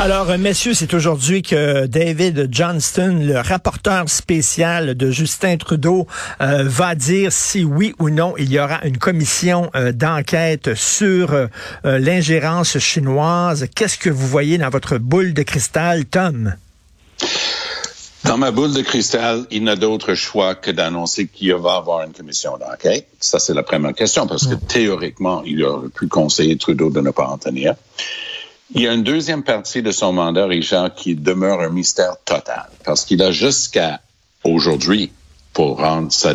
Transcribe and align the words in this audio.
Alors, 0.00 0.30
euh, 0.30 0.38
messieurs, 0.38 0.74
c'est 0.74 0.94
aujourd'hui 0.94 1.42
que 1.42 1.86
David 1.86 2.48
Johnston, 2.52 3.18
le 3.20 3.40
rapporteur 3.40 4.08
spécial 4.08 4.94
de 4.94 5.10
Justin 5.10 5.56
Trudeau, 5.56 6.06
euh, 6.40 6.62
va 6.64 6.94
dire 6.94 7.32
si 7.32 7.64
oui 7.64 7.96
ou 7.98 8.08
non 8.08 8.34
il 8.38 8.48
y 8.48 8.60
aura 8.60 8.78
une 8.84 8.98
commission 8.98 9.70
euh, 9.74 9.90
d'enquête 9.90 10.76
sur 10.76 11.48
l'ingérence 11.82 12.78
chinoise. 12.78 13.66
Qu'est-ce 13.74 13.98
que 13.98 14.08
vous 14.08 14.28
voyez 14.28 14.56
dans 14.56 14.70
votre 14.70 14.98
boule 14.98 15.34
de 15.34 15.42
cristal, 15.42 16.04
Tom? 16.04 16.54
Dans 18.24 18.38
ma 18.38 18.52
boule 18.52 18.74
de 18.74 18.82
cristal, 18.82 19.46
il 19.50 19.64
n'a 19.64 19.74
d'autre 19.74 20.14
choix 20.14 20.54
que 20.54 20.70
d'annoncer 20.70 21.26
qu'il 21.26 21.52
va 21.54 21.74
y 21.74 21.76
avoir 21.76 22.04
une 22.04 22.12
commission 22.12 22.56
d'enquête. 22.56 23.08
Ça, 23.18 23.40
c'est 23.40 23.54
la 23.54 23.64
première 23.64 23.94
question, 23.94 24.28
parce 24.28 24.46
que 24.46 24.54
mm. 24.54 24.60
théoriquement, 24.68 25.42
il 25.44 25.64
aurait 25.64 25.88
pu 25.88 26.06
conseiller 26.06 26.56
Trudeau 26.56 26.88
de 26.88 27.00
ne 27.00 27.10
pas 27.10 27.26
en 27.26 27.38
tenir. 27.38 27.74
Il 28.74 28.82
y 28.82 28.88
a 28.88 28.92
une 28.92 29.02
deuxième 29.02 29.42
partie 29.42 29.82
de 29.82 29.90
son 29.90 30.12
mandat, 30.12 30.46
Richard, 30.46 30.94
qui 30.94 31.14
demeure 31.14 31.60
un 31.60 31.70
mystère 31.70 32.16
total, 32.24 32.68
parce 32.84 33.06
qu'il 33.06 33.22
a 33.22 33.32
jusqu'à 33.32 34.00
aujourd'hui 34.44 35.10
pour 35.54 35.78
rendre 35.78 36.12
sa, 36.12 36.34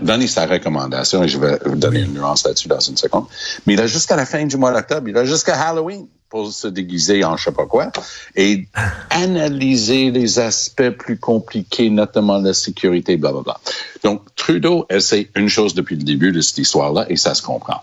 donner 0.00 0.26
sa 0.26 0.46
recommandation, 0.46 1.22
et 1.22 1.28
je 1.28 1.38
vais 1.38 1.58
vous 1.66 1.76
donner 1.76 2.00
une 2.00 2.14
nuance 2.14 2.46
là-dessus 2.46 2.68
dans 2.68 2.80
une 2.80 2.96
seconde, 2.96 3.26
mais 3.66 3.74
il 3.74 3.80
a 3.80 3.86
jusqu'à 3.86 4.16
la 4.16 4.24
fin 4.24 4.46
du 4.46 4.56
mois 4.56 4.72
d'octobre, 4.72 5.06
il 5.08 5.16
a 5.18 5.26
jusqu'à 5.26 5.60
Halloween 5.60 6.06
pour 6.30 6.50
se 6.50 6.66
déguiser 6.66 7.22
en 7.24 7.36
je 7.36 7.44
sais 7.44 7.52
pas 7.52 7.66
quoi 7.66 7.92
et 8.34 8.66
analyser 9.10 10.10
les 10.10 10.38
aspects 10.38 10.90
plus 10.90 11.18
compliqués, 11.18 11.90
notamment 11.90 12.38
la 12.38 12.54
sécurité, 12.54 13.18
bla, 13.18 13.32
bla, 13.32 13.42
bla. 13.42 13.60
Donc, 14.02 14.34
Trudeau 14.34 14.86
essaie 14.88 15.28
une 15.36 15.48
chose 15.48 15.74
depuis 15.74 15.96
le 15.96 16.04
début 16.04 16.32
de 16.32 16.40
cette 16.40 16.58
histoire-là 16.58 17.04
et 17.10 17.16
ça 17.16 17.34
se 17.34 17.42
comprend 17.42 17.82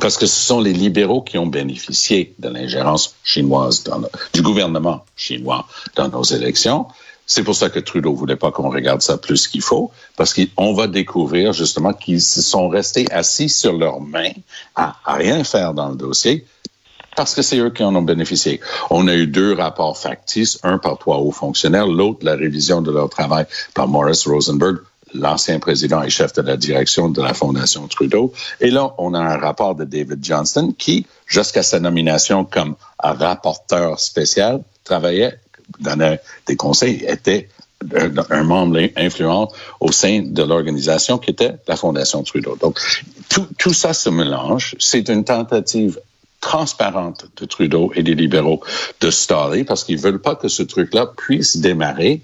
parce 0.00 0.16
que 0.16 0.26
ce 0.26 0.40
sont 0.40 0.60
les 0.60 0.72
libéraux 0.72 1.22
qui 1.22 1.38
ont 1.38 1.46
bénéficié 1.46 2.34
de 2.38 2.48
l'ingérence 2.48 3.14
chinoise 3.24 3.84
du 4.32 4.42
gouvernement 4.42 5.04
chinois 5.16 5.66
dans 5.96 6.08
nos 6.08 6.22
élections. 6.22 6.86
C'est 7.26 7.44
pour 7.44 7.54
ça 7.54 7.70
que 7.70 7.78
Trudeau 7.78 8.14
voulait 8.14 8.36
pas 8.36 8.50
qu'on 8.50 8.70
regarde 8.70 9.00
ça 9.00 9.16
plus 9.16 9.46
qu'il 9.46 9.62
faut, 9.62 9.90
parce 10.16 10.34
qu'on 10.34 10.74
va 10.74 10.86
découvrir 10.86 11.52
justement 11.52 11.92
qu'ils 11.92 12.20
sont 12.20 12.68
restés 12.68 13.10
assis 13.10 13.48
sur 13.48 13.72
leurs 13.72 14.00
mains 14.00 14.32
à, 14.74 14.96
rien 15.06 15.44
faire 15.44 15.72
dans 15.72 15.88
le 15.88 15.96
dossier, 15.96 16.44
parce 17.16 17.34
que 17.34 17.42
c'est 17.42 17.58
eux 17.58 17.70
qui 17.70 17.84
en 17.84 17.94
ont 17.94 18.02
bénéficié. 18.02 18.60
On 18.90 19.06
a 19.08 19.14
eu 19.14 19.26
deux 19.26 19.52
rapports 19.54 19.96
factices, 19.96 20.58
un 20.62 20.78
par 20.78 20.98
trois 20.98 21.18
hauts 21.18 21.30
fonctionnaires, 21.30 21.86
l'autre 21.86 22.20
la 22.22 22.34
révision 22.34 22.82
de 22.82 22.90
leur 22.90 23.08
travail 23.08 23.46
par 23.74 23.88
Morris 23.88 24.24
Rosenberg 24.26 24.78
l'ancien 25.14 25.58
président 25.58 26.02
et 26.02 26.10
chef 26.10 26.32
de 26.32 26.42
la 26.42 26.56
direction 26.56 27.08
de 27.08 27.22
la 27.22 27.34
Fondation 27.34 27.86
Trudeau. 27.88 28.32
Et 28.60 28.70
là, 28.70 28.94
on 28.98 29.14
a 29.14 29.20
un 29.20 29.36
rapport 29.36 29.74
de 29.74 29.84
David 29.84 30.24
Johnston 30.24 30.74
qui, 30.76 31.06
jusqu'à 31.26 31.62
sa 31.62 31.80
nomination 31.80 32.44
comme 32.44 32.76
rapporteur 32.98 34.00
spécial, 34.00 34.62
travaillait, 34.84 35.38
donnait 35.80 36.20
des 36.46 36.56
conseils, 36.56 37.04
était 37.06 37.48
un 38.30 38.44
membre 38.44 38.80
influent 38.96 39.48
au 39.80 39.90
sein 39.90 40.22
de 40.24 40.42
l'organisation 40.42 41.18
qui 41.18 41.30
était 41.30 41.54
la 41.66 41.76
Fondation 41.76 42.22
Trudeau. 42.22 42.56
Donc, 42.56 42.78
tout, 43.28 43.46
tout 43.58 43.72
ça 43.72 43.92
se 43.92 44.08
mélange. 44.08 44.76
C'est 44.78 45.08
une 45.08 45.24
tentative 45.24 45.98
transparente 46.40 47.26
de 47.36 47.44
Trudeau 47.44 47.92
et 47.94 48.02
des 48.02 48.14
libéraux 48.14 48.60
de 49.00 49.10
staller 49.10 49.64
parce 49.64 49.84
qu'ils 49.84 49.98
veulent 49.98 50.20
pas 50.20 50.34
que 50.34 50.48
ce 50.48 50.62
truc-là 50.62 51.06
puisse 51.16 51.56
démarrer 51.56 52.20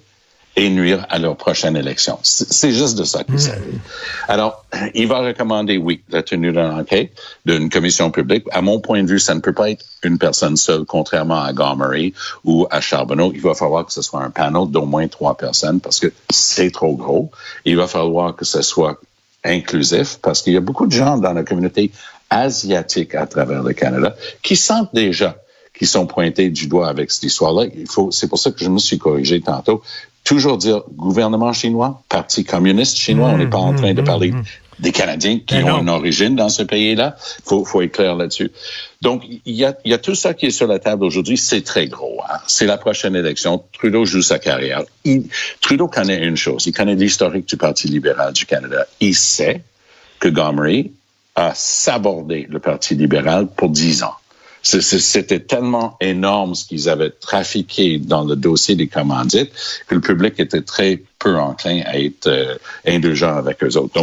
et 0.59 0.71
nuire 0.71 1.07
à 1.09 1.21
leur 1.21 1.37
prochaine 1.37 1.77
élection. 1.77 2.19
C'est 2.23 2.73
juste 2.73 2.99
de 2.99 3.05
ça 3.05 3.23
qu'il 3.23 3.37
hmm. 3.37 3.39
s'agit. 3.39 3.79
Alors, 4.27 4.65
il 4.95 5.07
va 5.07 5.21
recommander, 5.21 5.79
oui, 5.79 6.03
la 6.11 6.25
tenue 6.25 6.51
d'une 6.51 6.61
enquête 6.61 7.13
d'une 7.47 7.71
commission 7.71 8.11
publique. 8.11 8.45
À 8.51 8.61
mon 8.61 8.81
point 8.81 9.05
de 9.05 9.09
vue, 9.09 9.21
ça 9.21 9.37
ne 9.37 9.41
peut 9.41 9.53
pas 9.53 9.71
être 9.71 9.85
une 10.03 10.19
personne 10.19 10.57
seule, 10.57 10.85
contrairement 10.85 11.41
à 11.41 11.53
Gomery 11.53 12.13
ou 12.45 12.67
à 12.73 12.81
Charbonneau. 12.81 13.31
Il 13.35 13.41
va 13.41 13.55
falloir 13.55 13.87
que 13.87 13.93
ce 13.93 14.03
soit 14.03 14.21
un 14.21 14.31
panel 14.31 14.69
d'au 14.69 14.85
moins 14.85 15.07
trois 15.07 15.37
personnes 15.37 15.81
parce 15.81 16.01
que 16.01 16.13
c'est 16.31 16.73
trop 16.73 16.97
gros. 16.97 17.31
Il 17.65 17.77
va 17.77 17.87
falloir 17.87 18.35
que 18.35 18.45
ce 18.45 18.61
soit 18.61 19.01
inclusif 19.45 20.19
parce 20.21 20.43
qu'il 20.43 20.55
y 20.55 20.57
a 20.57 20.61
beaucoup 20.61 20.87
de 20.87 20.93
gens 20.93 21.19
dans 21.19 21.33
la 21.33 21.45
communauté 21.45 21.93
asiatique 22.31 23.15
à 23.15 23.29
travers 23.29 23.63
le 23.63 23.73
Canada 23.75 24.17
qui 24.43 24.57
sentent 24.57 24.93
déjà 24.93 25.37
qui 25.79 25.87
sont 25.87 26.07
pointés 26.07 26.51
du 26.51 26.67
doigt 26.67 26.89
avec 26.89 27.11
cette 27.11 27.23
histoire-là. 27.23 27.67
Il 27.75 27.89
faut, 27.89 28.11
c'est 28.11 28.27
pour 28.27 28.39
ça 28.39 28.51
que 28.51 28.59
je 28.59 28.69
me 28.69 28.79
suis 28.79 28.99
corrigé 28.99 29.41
tantôt 29.41 29.83
toujours 30.25 30.59
dire 30.59 30.83
gouvernement 30.95 31.53
chinois, 31.53 32.03
parti 32.09 32.45
communiste 32.45 32.99
chinois. 32.99 33.31
on 33.31 33.39
n'est 33.39 33.47
pas 33.47 33.59
en 33.59 33.75
train 33.75 33.95
de 33.95 34.03
mmh, 34.03 34.05
parler 34.05 34.31
mmh, 34.33 34.37
mmh. 34.37 34.45
des 34.81 34.93
Canadiens 34.93 35.41
qui 35.47 35.55
ont 35.57 35.81
une 35.81 35.89
origine 35.89 36.37
dans 36.37 36.49
ce 36.49 36.63
pays-là. 36.63 37.17
Faut, 37.45 37.65
faut 37.65 37.83
être 37.83 37.93
clair 37.93 38.15
là-dessus. 38.15 38.51
Donc, 39.01 39.25
il 39.29 39.55
y 39.55 39.65
a, 39.65 39.75
y 39.85 39.95
a 39.95 39.99
tout 39.99 40.15
ça 40.15 40.35
qui 40.35 40.47
est 40.47 40.51
sur 40.51 40.67
la 40.67 40.79
table 40.79 41.05
aujourd'hui. 41.05 41.39
C'est 41.39 41.63
très 41.63 41.87
gros. 41.87 42.21
Hein? 42.29 42.39
C'est 42.47 42.67
la 42.67 42.77
prochaine 42.77 43.17
élection. 43.17 43.65
Trudeau 43.73 44.05
joue 44.05 44.23
sa 44.23 44.39
carrière. 44.39 44.83
Trudeau 45.61 45.89
connaît 45.89 46.23
une 46.23 46.37
chose. 46.37 46.67
Il 46.67 46.73
connaît 46.73 46.95
l'historique 46.95 47.49
du 47.49 47.57
Parti 47.57 47.89
libéral 47.89 48.33
du 48.33 48.45
Canada. 48.45 48.87
Il 49.01 49.15
sait 49.15 49.63
que 50.19 50.29
Gomery 50.29 50.93
a 51.37 51.53
sabordé 51.55 52.47
le 52.51 52.59
Parti 52.59 52.95
libéral 52.95 53.47
pour 53.47 53.71
dix 53.71 54.03
ans. 54.03 54.15
C'était 54.63 55.41
tellement 55.41 55.97
énorme 56.01 56.55
ce 56.55 56.67
qu'ils 56.67 56.89
avaient 56.89 57.11
trafiqué 57.11 57.99
dans 57.99 58.25
le 58.25 58.37
dossier 58.37 58.77
des 58.77 58.89
commandites 58.89 59.53
que 59.87 59.95
le 59.95 60.01
public 60.01 60.39
était 60.39 60.63
très 60.63 61.03
peu 61.19 61.37
enclin 61.37 61.83
à 61.87 61.99
être 61.99 62.27
euh, 62.27 62.57
indulgent 62.87 63.37
avec 63.37 63.63
eux 63.65 63.77
autres. 63.77 64.01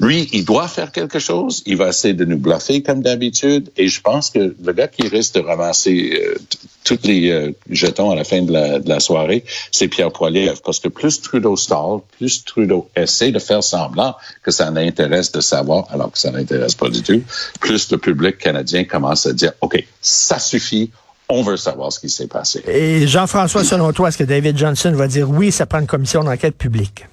Lui, 0.00 0.28
il 0.32 0.44
doit 0.44 0.68
faire 0.68 0.92
quelque 0.92 1.18
chose. 1.18 1.62
Il 1.66 1.76
va 1.76 1.88
essayer 1.88 2.14
de 2.14 2.24
nous 2.24 2.38
bluffer 2.38 2.82
comme 2.82 3.02
d'habitude. 3.02 3.70
Et 3.76 3.88
je 3.88 4.00
pense 4.00 4.30
que 4.30 4.54
le 4.62 4.72
gars 4.72 4.86
qui 4.86 5.08
risque 5.08 5.34
de 5.34 5.40
ramasser 5.40 6.20
euh, 6.22 6.38
tous 6.84 7.00
les 7.02 7.30
euh, 7.30 7.50
jetons 7.68 8.12
à 8.12 8.14
la 8.14 8.22
fin 8.22 8.42
de 8.42 8.88
la, 8.88 9.00
soirée, 9.00 9.44
c'est 9.72 9.88
Pierre 9.88 10.12
Poilievre. 10.12 10.62
Parce 10.64 10.78
que 10.78 10.88
plus 10.88 11.20
Trudeau 11.20 11.56
stall, 11.56 12.00
plus 12.16 12.44
Trudeau 12.44 12.88
essaie 12.94 13.32
de 13.32 13.40
faire 13.40 13.64
semblant 13.64 14.14
que 14.44 14.52
ça 14.52 14.70
l'intéresse 14.70 15.32
de 15.32 15.40
savoir, 15.40 15.86
alors 15.90 16.12
que 16.12 16.18
ça 16.18 16.30
n'intéresse 16.30 16.76
pas 16.76 16.88
du 16.88 17.02
tout, 17.02 17.22
plus 17.60 17.90
le 17.90 17.98
public 17.98 18.38
canadien 18.38 18.84
commence 18.84 19.26
à 19.26 19.32
dire, 19.32 19.52
OK, 19.62 19.84
ça 20.00 20.38
suffit, 20.38 20.92
on 21.28 21.42
veut 21.42 21.56
savoir 21.56 21.92
ce 21.92 21.98
qui 21.98 22.08
s'est 22.08 22.28
passé. 22.28 22.62
Et 22.68 23.08
Jean-François, 23.08 23.64
selon 23.64 23.92
toi, 23.92 24.10
est-ce 24.10 24.18
que 24.18 24.24
David 24.24 24.56
Johnson 24.56 24.92
va 24.94 25.08
dire 25.08 25.28
oui, 25.28 25.50
ça 25.50 25.66
prend 25.66 25.80
une 25.80 25.88
commission 25.88 26.22
d'enquête 26.22 26.56
publique? 26.56 27.04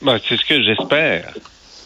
Ben, 0.00 0.18
c'est 0.28 0.36
ce 0.36 0.44
que 0.44 0.62
j'espère, 0.62 1.32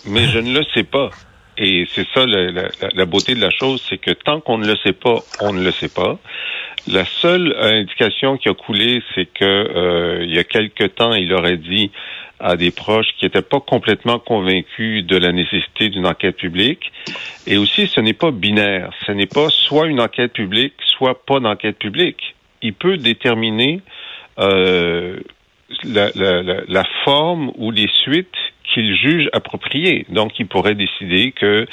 mais 0.08 0.26
je 0.26 0.38
ne 0.38 0.58
le 0.58 0.64
sais 0.74 0.84
pas. 0.84 1.10
Et 1.58 1.86
c'est 1.94 2.06
ça 2.14 2.26
la, 2.26 3.06
beauté 3.06 3.34
de 3.34 3.40
la 3.40 3.50
chose, 3.50 3.82
c'est 3.88 3.96
que 3.98 4.10
tant 4.10 4.40
qu'on 4.40 4.58
ne 4.58 4.66
le 4.66 4.76
sait 4.76 4.92
pas, 4.92 5.16
on 5.40 5.52
ne 5.52 5.64
le 5.64 5.70
sait 5.70 5.88
pas. 5.88 6.18
La 6.86 7.04
seule 7.04 7.56
indication 7.58 8.36
qui 8.36 8.48
a 8.48 8.54
coulé, 8.54 9.02
c'est 9.14 9.26
que 9.26 9.44
euh, 9.44 10.24
il 10.24 10.34
y 10.34 10.38
a 10.38 10.44
quelque 10.44 10.84
temps, 10.84 11.14
il 11.14 11.32
aurait 11.32 11.56
dit 11.56 11.90
à 12.38 12.56
des 12.56 12.70
proches 12.70 13.06
qui 13.18 13.24
n'étaient 13.24 13.40
pas 13.40 13.60
complètement 13.60 14.18
convaincus 14.18 15.04
de 15.06 15.16
la 15.16 15.32
nécessité 15.32 15.88
d'une 15.88 16.06
enquête 16.06 16.36
publique. 16.36 16.92
Et 17.46 17.56
aussi, 17.56 17.86
ce 17.86 18.00
n'est 18.00 18.12
pas 18.12 18.30
binaire. 18.30 18.90
Ce 19.06 19.12
n'est 19.12 19.26
pas 19.26 19.48
soit 19.48 19.86
une 19.86 20.00
enquête 20.00 20.34
publique, 20.34 20.74
soit 20.98 21.24
pas 21.24 21.40
d'enquête 21.40 21.78
publique. 21.78 22.34
Il 22.60 22.74
peut 22.74 22.98
déterminer 22.98 23.80
euh, 24.38 25.18
la, 25.84 26.10
la, 26.14 26.42
la, 26.42 26.84
forme 27.04 27.52
ou 27.56 27.70
les 27.70 27.88
suites 28.02 28.36
qu'il 28.76 28.94
juge 28.94 29.30
appropriées. 29.32 30.04
Donc, 30.10 30.38
il 30.38 30.46
pourrait 30.46 30.74
décider 30.74 31.32
que 31.32 31.66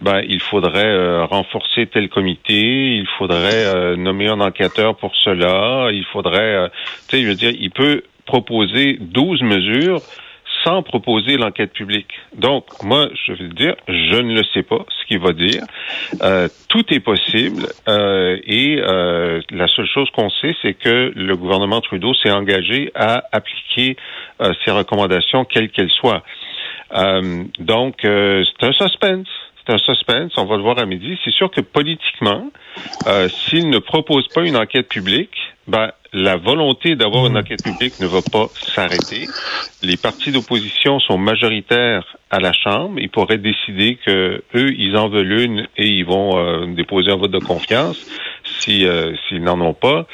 ben, 0.00 0.22
il 0.26 0.40
faudrait 0.40 0.86
euh, 0.86 1.26
renforcer 1.26 1.86
tel 1.86 2.08
comité, 2.08 2.96
il 2.96 3.06
faudrait 3.18 3.66
euh, 3.66 3.96
nommer 3.96 4.28
un 4.28 4.40
enquêteur 4.40 4.96
pour 4.96 5.14
cela, 5.16 5.90
il 5.92 6.04
faudrait, 6.06 6.70
tu 7.08 7.16
sais, 7.16 7.22
je 7.22 7.28
veux 7.28 7.34
dire, 7.34 7.52
il 7.58 7.70
peut 7.70 8.02
proposer 8.24 8.96
12 9.00 9.42
mesures 9.42 10.00
sans 10.64 10.82
proposer 10.82 11.36
l'enquête 11.36 11.72
publique. 11.72 12.12
Donc, 12.34 12.64
moi, 12.82 13.08
je 13.26 13.32
vais 13.32 13.48
dire, 13.48 13.76
je 13.88 14.16
ne 14.16 14.34
le 14.34 14.42
sais 14.52 14.62
pas 14.62 14.84
ce 14.88 15.06
qu'il 15.06 15.20
va 15.20 15.32
dire. 15.32 15.62
Euh, 16.22 16.48
tout 16.68 16.84
est 16.92 17.00
possible 17.00 17.66
euh, 17.88 18.36
et 18.44 18.80
euh, 18.80 19.40
la 19.50 19.68
seule 19.68 19.86
chose 19.86 20.10
qu'on 20.10 20.30
sait, 20.30 20.54
c'est 20.62 20.74
que 20.74 21.12
le 21.14 21.36
gouvernement 21.36 21.80
Trudeau 21.80 22.14
s'est 22.14 22.32
engagé 22.32 22.90
à 22.94 23.22
appliquer 23.32 23.96
ses 24.64 24.70
recommandations, 24.70 25.44
quelles 25.44 25.70
qu'elles 25.70 25.90
soient. 25.90 26.22
Donc, 26.90 27.96
c'est 28.02 28.62
un 28.62 28.72
suspense 28.72 29.28
c'est 29.66 29.72
un 29.72 29.78
suspense, 29.78 30.32
on 30.36 30.44
va 30.44 30.56
le 30.56 30.62
voir 30.62 30.78
à 30.78 30.86
midi. 30.86 31.18
C'est 31.24 31.32
sûr 31.32 31.50
que 31.50 31.60
politiquement, 31.60 32.50
euh, 33.06 33.28
s'il 33.28 33.68
ne 33.68 33.78
propose 33.78 34.28
pas 34.28 34.42
une 34.42 34.56
enquête 34.56 34.88
publique, 34.88 35.36
ben, 35.66 35.90
la 36.12 36.36
volonté 36.36 36.94
d'avoir 36.94 37.26
une 37.26 37.36
enquête 37.36 37.62
publique 37.64 37.98
ne 38.00 38.06
va 38.06 38.20
pas 38.22 38.46
s'arrêter. 38.54 39.26
Les 39.82 39.96
partis 39.96 40.30
d'opposition 40.30 41.00
sont 41.00 41.18
majoritaires 41.18 42.16
à 42.30 42.38
la 42.38 42.52
Chambre. 42.52 43.00
Ils 43.00 43.10
pourraient 43.10 43.38
décider 43.38 43.96
que 43.96 44.42
eux, 44.54 44.72
ils 44.78 44.96
en 44.96 45.08
veulent 45.08 45.40
une 45.40 45.68
et 45.76 45.88
ils 45.88 46.04
vont 46.04 46.38
euh, 46.38 46.66
déposer 46.66 47.10
un 47.10 47.16
vote 47.16 47.32
de 47.32 47.40
confiance 47.40 48.06
si 48.44 48.86
euh, 48.86 49.14
s'ils 49.28 49.42
n'en 49.42 49.60
ont 49.60 49.74
pas. 49.74 50.06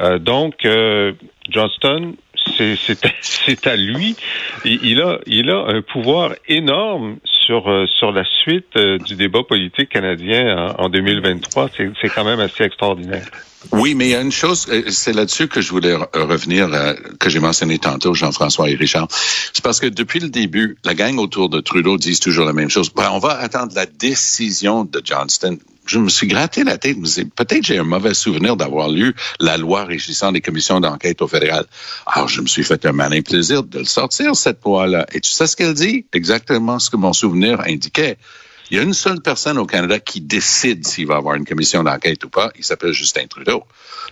Euh, 0.00 0.18
donc, 0.18 0.64
euh, 0.64 1.12
Johnston, 1.48 2.14
c'est 3.20 3.66
à 3.66 3.76
lui. 3.76 4.16
Il, 4.64 5.00
a, 5.00 5.18
il 5.26 5.50
a 5.50 5.64
un 5.68 5.82
pouvoir 5.82 6.34
énorme 6.48 7.18
sur, 7.24 7.70
euh, 7.70 7.86
sur 7.86 8.12
la 8.12 8.24
suite 8.24 8.76
euh, 8.76 8.98
du 8.98 9.14
débat 9.14 9.42
politique 9.42 9.88
canadien 9.88 10.74
en, 10.78 10.84
en 10.84 10.88
2023. 10.88 11.70
C'est 12.00 12.08
quand 12.08 12.24
même 12.24 12.40
assez 12.40 12.64
extraordinaire. 12.64 13.26
Oui, 13.72 13.94
mais 13.94 14.06
il 14.06 14.10
y 14.10 14.14
a 14.14 14.20
une 14.20 14.32
chose, 14.32 14.66
euh, 14.68 14.84
c'est 14.88 15.12
là-dessus 15.12 15.48
que 15.48 15.60
je 15.60 15.70
voulais 15.70 15.94
revenir, 16.14 16.70
que 17.18 17.28
j'ai 17.28 17.40
mentionné 17.40 17.78
tantôt, 17.78 18.14
Jean-François 18.14 18.70
et 18.70 18.76
Richard. 18.76 19.08
C'est 19.10 19.62
parce 19.62 19.80
que 19.80 19.86
depuis 19.86 20.20
le 20.20 20.28
début, 20.28 20.76
la 20.84 20.94
gang 20.94 21.18
autour 21.18 21.48
de 21.48 21.60
Trudeau 21.60 21.98
disent 21.98 22.20
toujours 22.20 22.44
la 22.44 22.52
même 22.52 22.70
chose. 22.70 22.90
Ben, 22.94 23.10
on 23.12 23.18
va 23.18 23.38
attendre 23.38 23.72
la 23.74 23.86
décision 23.86 24.84
de 24.84 25.02
Johnston 25.04 25.58
je 25.88 25.98
me 25.98 26.08
suis 26.08 26.26
gratté 26.26 26.64
la 26.64 26.76
tête. 26.76 26.98
Peut-être 27.34 27.64
j'ai 27.64 27.78
un 27.78 27.84
mauvais 27.84 28.14
souvenir 28.14 28.56
d'avoir 28.56 28.88
lu 28.88 29.14
la 29.40 29.56
loi 29.56 29.84
régissant 29.84 30.30
les 30.30 30.40
commissions 30.40 30.80
d'enquête 30.80 31.22
au 31.22 31.28
fédéral. 31.28 31.64
Alors, 32.06 32.28
je 32.28 32.40
me 32.40 32.46
suis 32.46 32.62
fait 32.62 32.84
un 32.86 32.92
malin 32.92 33.22
plaisir 33.22 33.62
de 33.62 33.80
le 33.80 33.84
sortir, 33.84 34.36
cette 34.36 34.62
loi-là. 34.64 35.06
Et 35.12 35.20
tu 35.20 35.30
sais 35.30 35.46
ce 35.46 35.56
qu'elle 35.56 35.74
dit? 35.74 36.06
Exactement 36.12 36.78
ce 36.78 36.90
que 36.90 36.96
mon 36.96 37.12
souvenir 37.12 37.60
indiquait. 37.66 38.18
Il 38.70 38.76
y 38.76 38.80
a 38.80 38.82
une 38.82 38.94
seule 38.94 39.20
personne 39.20 39.58
au 39.58 39.66
Canada 39.66 39.98
qui 39.98 40.20
décide 40.20 40.86
s'il 40.86 41.06
va 41.06 41.16
avoir 41.16 41.36
une 41.36 41.44
commission 41.44 41.82
d'enquête 41.82 42.24
ou 42.24 42.28
pas. 42.28 42.50
Il 42.56 42.64
s'appelle 42.64 42.92
Justin 42.92 43.26
Trudeau. 43.26 43.64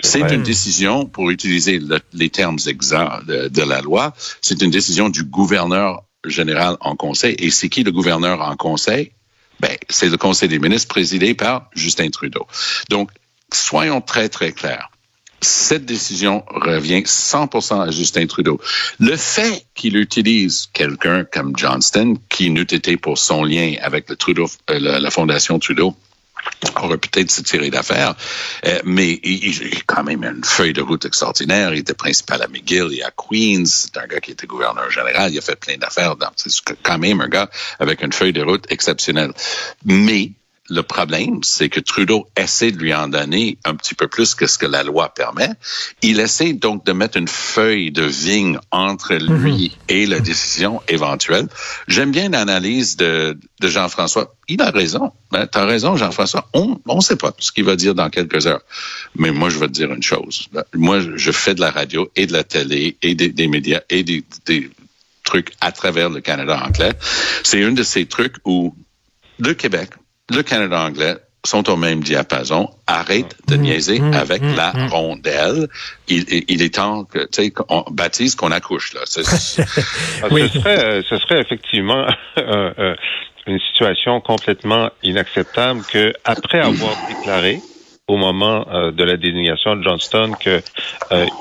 C'est 0.02 0.20
une 0.20 0.42
décision, 0.42 1.06
pour 1.06 1.30
utiliser 1.30 1.80
les 2.12 2.30
termes 2.30 2.58
exacts 2.66 3.26
de 3.26 3.62
la 3.62 3.80
loi, 3.82 4.14
c'est 4.40 4.62
une 4.62 4.70
décision 4.70 5.08
du 5.08 5.24
gouverneur 5.24 6.02
général 6.24 6.76
en 6.80 6.96
conseil. 6.96 7.36
Et 7.38 7.50
c'est 7.50 7.68
qui 7.68 7.82
le 7.82 7.92
gouverneur 7.92 8.40
en 8.40 8.56
conseil? 8.56 9.12
Ben, 9.60 9.76
c'est 9.88 10.08
le 10.08 10.18
Conseil 10.18 10.50
des 10.50 10.58
ministres 10.58 10.88
présidé 10.88 11.32
par 11.32 11.70
Justin 11.74 12.10
Trudeau. 12.10 12.46
Donc, 12.90 13.10
soyons 13.52 14.02
très, 14.02 14.28
très 14.28 14.52
clairs. 14.52 14.90
Cette 15.46 15.84
décision 15.84 16.44
revient 16.48 17.02
100% 17.02 17.80
à 17.80 17.90
Justin 17.92 18.26
Trudeau. 18.26 18.60
Le 18.98 19.16
fait 19.16 19.64
qu'il 19.76 19.96
utilise 19.96 20.66
quelqu'un 20.72 21.22
comme 21.22 21.56
Johnston, 21.56 22.16
qui 22.28 22.50
n'eût 22.50 22.62
été 22.62 22.96
pour 22.96 23.16
son 23.16 23.44
lien 23.44 23.74
avec 23.80 24.10
le 24.10 24.16
Trudeau, 24.16 24.50
euh, 24.70 24.98
la 24.98 25.10
Fondation 25.12 25.60
Trudeau, 25.60 25.94
aurait 26.82 26.98
peut-être 26.98 27.30
se 27.30 27.42
tirer 27.42 27.70
d'affaire, 27.70 28.16
euh, 28.66 28.80
mais 28.84 29.20
il, 29.22 29.76
a 29.76 29.80
quand 29.86 30.02
même 30.02 30.24
une 30.24 30.42
feuille 30.42 30.72
de 30.72 30.82
route 30.82 31.04
extraordinaire. 31.04 31.72
Il 31.72 31.78
était 31.78 31.94
principal 31.94 32.42
à 32.42 32.48
McGill 32.48 32.92
et 32.92 33.04
à 33.04 33.12
Queens. 33.12 33.66
C'est 33.66 33.96
un 33.98 34.06
gars 34.06 34.20
qui 34.20 34.32
était 34.32 34.48
gouverneur 34.48 34.90
général. 34.90 35.32
Il 35.32 35.38
a 35.38 35.42
fait 35.42 35.56
plein 35.56 35.76
d'affaires. 35.76 36.16
C'est 36.34 36.50
quand 36.82 36.98
même 36.98 37.20
un 37.20 37.28
gars 37.28 37.48
avec 37.78 38.02
une 38.02 38.12
feuille 38.12 38.32
de 38.32 38.42
route 38.42 38.64
exceptionnelle. 38.68 39.32
Mais 39.84 40.32
le 40.68 40.82
problème, 40.82 41.40
c'est 41.42 41.68
que 41.68 41.80
Trudeau 41.80 42.28
essaie 42.36 42.72
de 42.72 42.78
lui 42.78 42.92
en 42.94 43.08
donner 43.08 43.58
un 43.64 43.74
petit 43.74 43.94
peu 43.94 44.08
plus 44.08 44.34
que 44.34 44.46
ce 44.46 44.58
que 44.58 44.66
la 44.66 44.82
loi 44.82 45.08
permet. 45.14 45.50
Il 46.02 46.20
essaie 46.20 46.52
donc 46.52 46.84
de 46.84 46.92
mettre 46.92 47.16
une 47.16 47.28
feuille 47.28 47.92
de 47.92 48.02
vigne 48.02 48.58
entre 48.70 49.14
lui 49.14 49.72
mhm. 49.72 49.84
et 49.88 50.06
la 50.06 50.20
décision 50.20 50.82
éventuelle. 50.88 51.48
J'aime 51.88 52.10
bien 52.10 52.28
l'analyse 52.28 52.96
de, 52.96 53.38
de 53.60 53.68
Jean-François. 53.68 54.34
Il 54.48 54.60
a 54.62 54.70
raison. 54.70 55.12
Ben, 55.30 55.46
tu 55.46 55.58
as 55.58 55.64
raison, 55.64 55.96
Jean-François. 55.96 56.48
On 56.52 56.78
ne 56.86 57.00
sait 57.00 57.16
pas 57.16 57.32
ce 57.38 57.52
qu'il 57.52 57.64
va 57.64 57.76
dire 57.76 57.94
dans 57.94 58.10
quelques 58.10 58.46
heures. 58.46 58.62
Mais 59.14 59.30
moi, 59.30 59.50
je 59.50 59.58
vais 59.58 59.66
te 59.66 59.72
dire 59.72 59.92
une 59.92 60.02
chose. 60.02 60.48
Ben, 60.52 60.64
moi, 60.74 61.00
je 61.00 61.30
fais 61.30 61.54
de 61.54 61.60
la 61.60 61.70
radio 61.70 62.10
et 62.16 62.26
de 62.26 62.32
la 62.32 62.44
télé 62.44 62.96
et 63.02 63.14
des, 63.14 63.28
des 63.28 63.48
médias 63.48 63.80
et 63.90 64.02
des, 64.02 64.24
des 64.46 64.70
trucs 65.24 65.52
à 65.60 65.72
travers 65.72 66.08
le 66.08 66.20
Canada 66.20 66.62
anglais. 66.64 66.92
C'est 67.42 67.62
un 67.62 67.72
de 67.72 67.82
ces 67.82 68.06
trucs 68.06 68.36
où 68.44 68.74
le 69.38 69.52
Québec, 69.54 69.90
le 70.30 70.42
Canada 70.42 70.80
anglais 70.80 71.16
sont 71.46 71.70
au 71.70 71.76
même 71.76 72.02
diapason. 72.02 72.68
Arrête 72.86 73.36
de 73.48 73.56
mmh, 73.56 73.60
niaiser 73.60 74.00
mmh, 74.00 74.12
avec 74.14 74.42
mmh, 74.42 74.56
la 74.56 74.72
rondelle. 74.88 75.68
Il, 76.08 76.24
il, 76.48 76.62
est 76.62 76.74
temps 76.74 77.04
que, 77.04 77.20
tu 77.20 77.42
sais, 77.42 77.50
qu'on 77.50 77.84
baptise 77.90 78.34
qu'on 78.34 78.50
accouche, 78.50 78.92
là. 78.94 79.00
Ah, 80.22 80.28
ce, 80.30 80.48
serait, 80.48 80.78
euh, 80.78 81.02
ce 81.08 81.16
serait 81.18 81.40
effectivement 81.40 82.06
euh, 82.38 82.72
euh, 82.78 82.94
une 83.46 83.60
situation 83.60 84.20
complètement 84.20 84.90
inacceptable 85.02 85.82
que, 85.90 86.12
après 86.24 86.58
avoir 86.58 86.94
déclaré 87.08 87.60
au 88.08 88.16
moment 88.16 88.64
de 88.92 89.02
la 89.02 89.16
désignation 89.16 89.74
de 89.74 89.82
Johnston 89.82 90.30
que 90.38 90.62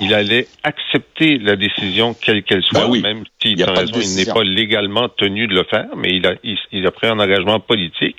il 0.01 0.15
allait 0.15 0.47
accepter 0.63 1.37
la 1.37 1.55
décision 1.55 2.15
quelle 2.15 2.41
qu'elle 2.41 2.63
soit, 2.63 2.87
ben 2.87 3.01
même 3.01 3.23
s'il 3.39 3.61
a 3.61 3.71
raison, 3.71 3.99
il 4.01 4.15
n'est 4.15 4.25
pas 4.25 4.43
légalement 4.43 5.07
tenu 5.07 5.45
de 5.45 5.53
le 5.53 5.63
faire, 5.63 5.85
mais 5.95 6.09
il 6.15 6.25
a, 6.25 6.33
il 6.71 6.87
a 6.87 6.91
pris 6.91 7.05
un 7.05 7.19
engagement 7.19 7.59
politique 7.59 8.17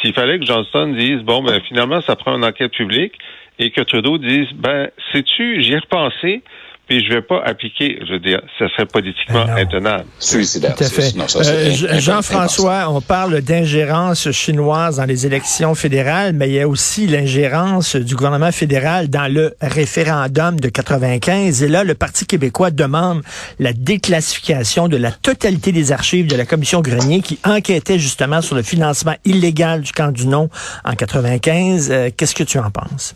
s'il 0.00 0.12
fallait 0.14 0.38
que 0.38 0.44
Johnston 0.44 0.94
dise, 0.96 1.22
bon, 1.22 1.42
ben 1.42 1.60
finalement, 1.62 2.00
ça 2.02 2.16
prend 2.16 2.36
une 2.36 2.44
enquête 2.44 2.72
publique, 2.72 3.14
et 3.58 3.70
que 3.70 3.80
Trudeau 3.80 4.18
dise, 4.18 4.48
ben, 4.54 4.88
sais-tu, 5.12 5.62
j'y 5.62 5.72
ai 5.72 5.78
repensé, 5.78 6.42
puis 6.88 7.04
je 7.04 7.12
vais 7.12 7.22
pas 7.22 7.42
appliquer, 7.44 7.98
je 8.06 8.14
veux 8.14 8.18
dire, 8.18 8.40
ça 8.58 8.66
serait 8.70 8.86
politiquement 8.86 9.44
ben 9.44 9.58
intenable. 9.58 10.04
Suicidaire. 10.18 10.74
Tout 10.74 10.84
à 10.84 10.86
fait. 10.86 11.14
Euh, 11.18 12.00
Jean-François, 12.00 12.88
on 12.88 13.02
parle 13.02 13.42
d'ingérence 13.42 14.30
chinoise 14.30 14.96
dans 14.96 15.04
les 15.04 15.26
élections 15.26 15.74
fédérales, 15.74 16.32
mais 16.32 16.48
il 16.48 16.54
y 16.54 16.60
a 16.60 16.66
aussi 16.66 17.06
l'ingérence 17.06 17.94
du 17.94 18.16
gouvernement 18.16 18.52
fédéral 18.52 19.08
dans 19.08 19.30
le 19.30 19.54
référendum 19.60 20.58
de 20.58 20.68
95. 20.70 21.62
Et 21.62 21.68
là, 21.68 21.84
le 21.84 21.94
Parti 21.94 22.24
québécois 22.24 22.70
demande 22.70 23.22
la 23.58 23.74
déclassification 23.74 24.88
de 24.88 24.96
la 24.96 25.12
totalité 25.12 25.72
des 25.72 25.92
archives 25.92 26.26
de 26.26 26.36
la 26.36 26.46
commission 26.46 26.80
Grenier 26.80 27.20
qui 27.20 27.38
enquêtait 27.44 27.98
justement 27.98 28.40
sur 28.40 28.56
le 28.56 28.62
financement 28.62 29.14
illégal 29.26 29.82
du 29.82 29.92
camp 29.92 30.10
du 30.10 30.26
non 30.26 30.48
en 30.86 30.94
95. 30.94 31.90
Euh, 31.90 32.10
qu'est-ce 32.16 32.34
que 32.34 32.44
tu 32.44 32.58
en 32.58 32.70
penses? 32.70 33.14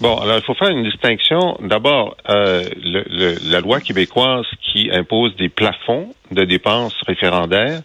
Bon, 0.00 0.16
alors 0.16 0.36
il 0.36 0.42
faut 0.42 0.54
faire 0.54 0.68
une 0.68 0.84
distinction. 0.84 1.56
D'abord, 1.60 2.16
euh, 2.28 2.62
le, 2.80 3.50
la 3.50 3.60
loi 3.60 3.80
québécoise 3.80 4.46
qui 4.60 4.90
impose 4.92 5.34
des 5.34 5.48
plafonds 5.48 6.14
de 6.30 6.44
dépenses 6.44 6.94
référendaires 7.06 7.80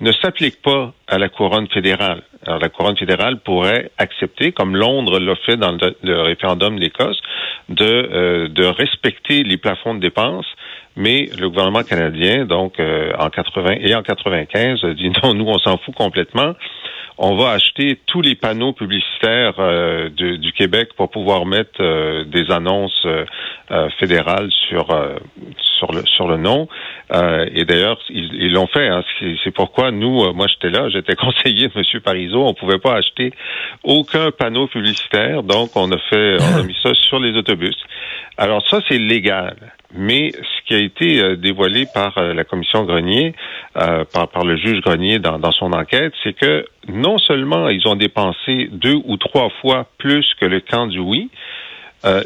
ne 0.00 0.12
s'applique 0.12 0.60
pas 0.60 0.92
à 1.08 1.16
la 1.16 1.30
couronne 1.30 1.66
fédérale. 1.68 2.22
Alors 2.46 2.58
la 2.58 2.68
couronne 2.68 2.98
fédérale 2.98 3.40
pourrait 3.40 3.90
accepter, 3.96 4.52
comme 4.52 4.76
Londres 4.76 5.18
l'a 5.18 5.36
fait 5.36 5.56
dans 5.56 5.72
le, 6.02 6.20
référendum 6.20 6.78
d'Écosse, 6.78 7.18
de, 7.70 7.84
euh, 7.84 8.48
de 8.48 8.66
respecter 8.66 9.42
les 9.42 9.56
plafonds 9.56 9.94
de 9.94 10.00
dépenses, 10.00 10.46
mais 10.96 11.30
le 11.38 11.48
gouvernement 11.48 11.82
canadien, 11.82 12.44
donc 12.44 12.78
euh, 12.78 13.12
en 13.18 13.30
80 13.30 13.76
et 13.80 13.94
en 13.94 14.02
95, 14.02 14.84
dit 14.96 15.10
non, 15.22 15.32
nous 15.32 15.46
on 15.46 15.58
s'en 15.58 15.78
fout 15.78 15.94
complètement 15.94 16.52
on 17.16 17.36
va 17.36 17.50
acheter 17.50 17.98
tous 18.06 18.20
les 18.20 18.34
panneaux 18.34 18.72
publicitaires 18.72 19.54
euh, 19.58 20.08
du 20.08 20.52
Québec 20.52 20.90
pour 20.96 21.10
pouvoir 21.10 21.46
mettre 21.46 21.80
euh, 21.80 22.24
des 22.24 22.50
annonces 22.50 23.06
euh, 23.06 23.88
fédérales 23.98 24.50
sur 24.68 24.86
sur 25.78 25.92
le 25.92 26.04
sur 26.06 26.28
le 26.28 26.36
nom. 26.36 26.68
et 27.10 27.64
d'ailleurs, 27.64 27.98
ils 28.10 28.52
l'ont 28.52 28.66
fait. 28.66 28.88
Hein. 28.88 29.02
C'est 29.42 29.52
pourquoi 29.52 29.90
nous, 29.90 30.32
moi 30.32 30.46
j'étais 30.48 30.70
là, 30.70 30.88
j'étais 30.92 31.14
conseiller 31.14 31.68
de 31.68 31.72
M. 31.76 32.00
Parizeau, 32.00 32.44
on 32.44 32.54
pouvait 32.54 32.78
pas 32.78 32.96
acheter 32.96 33.32
aucun 33.82 34.30
panneau 34.30 34.66
publicitaire, 34.66 35.42
donc 35.42 35.70
on 35.76 35.90
a 35.92 35.98
fait 36.10 36.36
on 36.40 36.60
a 36.60 36.62
mis 36.62 36.76
ça 36.82 36.92
sur 36.94 37.20
les 37.20 37.36
autobus. 37.36 37.76
Alors 38.36 38.66
ça, 38.68 38.80
c'est 38.88 38.98
légal. 38.98 39.56
Mais 39.96 40.32
ce 40.32 40.66
qui 40.66 40.74
a 40.74 40.78
été 40.78 41.20
euh, 41.20 41.36
dévoilé 41.36 41.86
par 41.92 42.18
euh, 42.18 42.34
la 42.34 42.42
commission 42.42 42.84
Grenier, 42.84 43.34
euh, 43.76 44.04
par, 44.12 44.28
par, 44.28 44.44
le 44.44 44.56
juge 44.56 44.80
Grenier 44.80 45.20
dans, 45.20 45.38
dans 45.38 45.52
son 45.52 45.72
enquête, 45.72 46.12
c'est 46.24 46.32
que 46.32 46.66
non 47.04 47.18
seulement 47.18 47.68
ils 47.68 47.86
ont 47.86 47.96
dépensé 47.96 48.68
deux 48.72 48.98
ou 49.04 49.16
trois 49.16 49.50
fois 49.60 49.86
plus 49.98 50.26
que 50.40 50.46
le 50.46 50.60
camp 50.60 50.86
du 50.86 50.98
oui, 50.98 51.30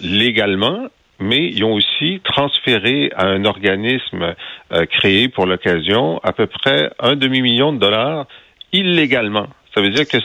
légalement, 0.03 0.87
mais 1.21 1.47
ils 1.47 1.65
ont 1.65 1.75
aussi 1.75 2.21
transféré 2.25 3.11
à 3.17 3.27
un 3.27 3.45
organisme 3.45 4.35
créé 4.91 5.29
pour 5.29 5.47
l'occasion 5.47 6.21
à 6.23 6.33
peu 6.33 6.47
près 6.47 6.91
un 6.99 7.17
demi-million 7.17 7.73
de 7.73 7.79
dollars 7.79 8.27
illégalement. 8.73 9.49
Ça 9.75 9.83
veut 9.83 9.91
dire 9.91 10.09
que 10.09 10.19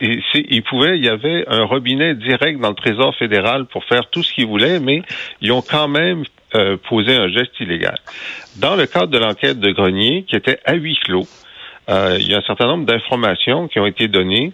il 0.00 0.22
il 0.40 1.04
y 1.04 1.08
avait 1.08 1.44
un 1.48 1.64
robinet 1.64 2.14
direct 2.14 2.60
dans 2.60 2.70
le 2.70 2.74
Trésor 2.74 3.14
fédéral 3.14 3.66
pour 3.66 3.84
faire 3.84 4.08
tout 4.10 4.22
ce 4.22 4.32
qu'ils 4.32 4.46
voulaient, 4.46 4.80
mais 4.80 5.02
ils 5.40 5.52
ont 5.52 5.62
quand 5.62 5.88
même 5.88 6.24
euh, 6.54 6.76
posé 6.88 7.14
un 7.14 7.28
geste 7.28 7.60
illégal. 7.60 7.96
Dans 8.56 8.74
le 8.74 8.86
cadre 8.86 9.08
de 9.08 9.18
l'enquête 9.18 9.60
de 9.60 9.70
Grenier, 9.70 10.24
qui 10.26 10.34
était 10.34 10.58
à 10.64 10.74
huis 10.74 10.98
clos, 11.04 11.20
euh, 11.20 11.47
il 11.88 12.28
y 12.28 12.34
a 12.34 12.38
un 12.38 12.42
certain 12.42 12.66
nombre 12.66 12.84
d'informations 12.84 13.68
qui 13.68 13.80
ont 13.80 13.86
été 13.86 14.08
données. 14.08 14.52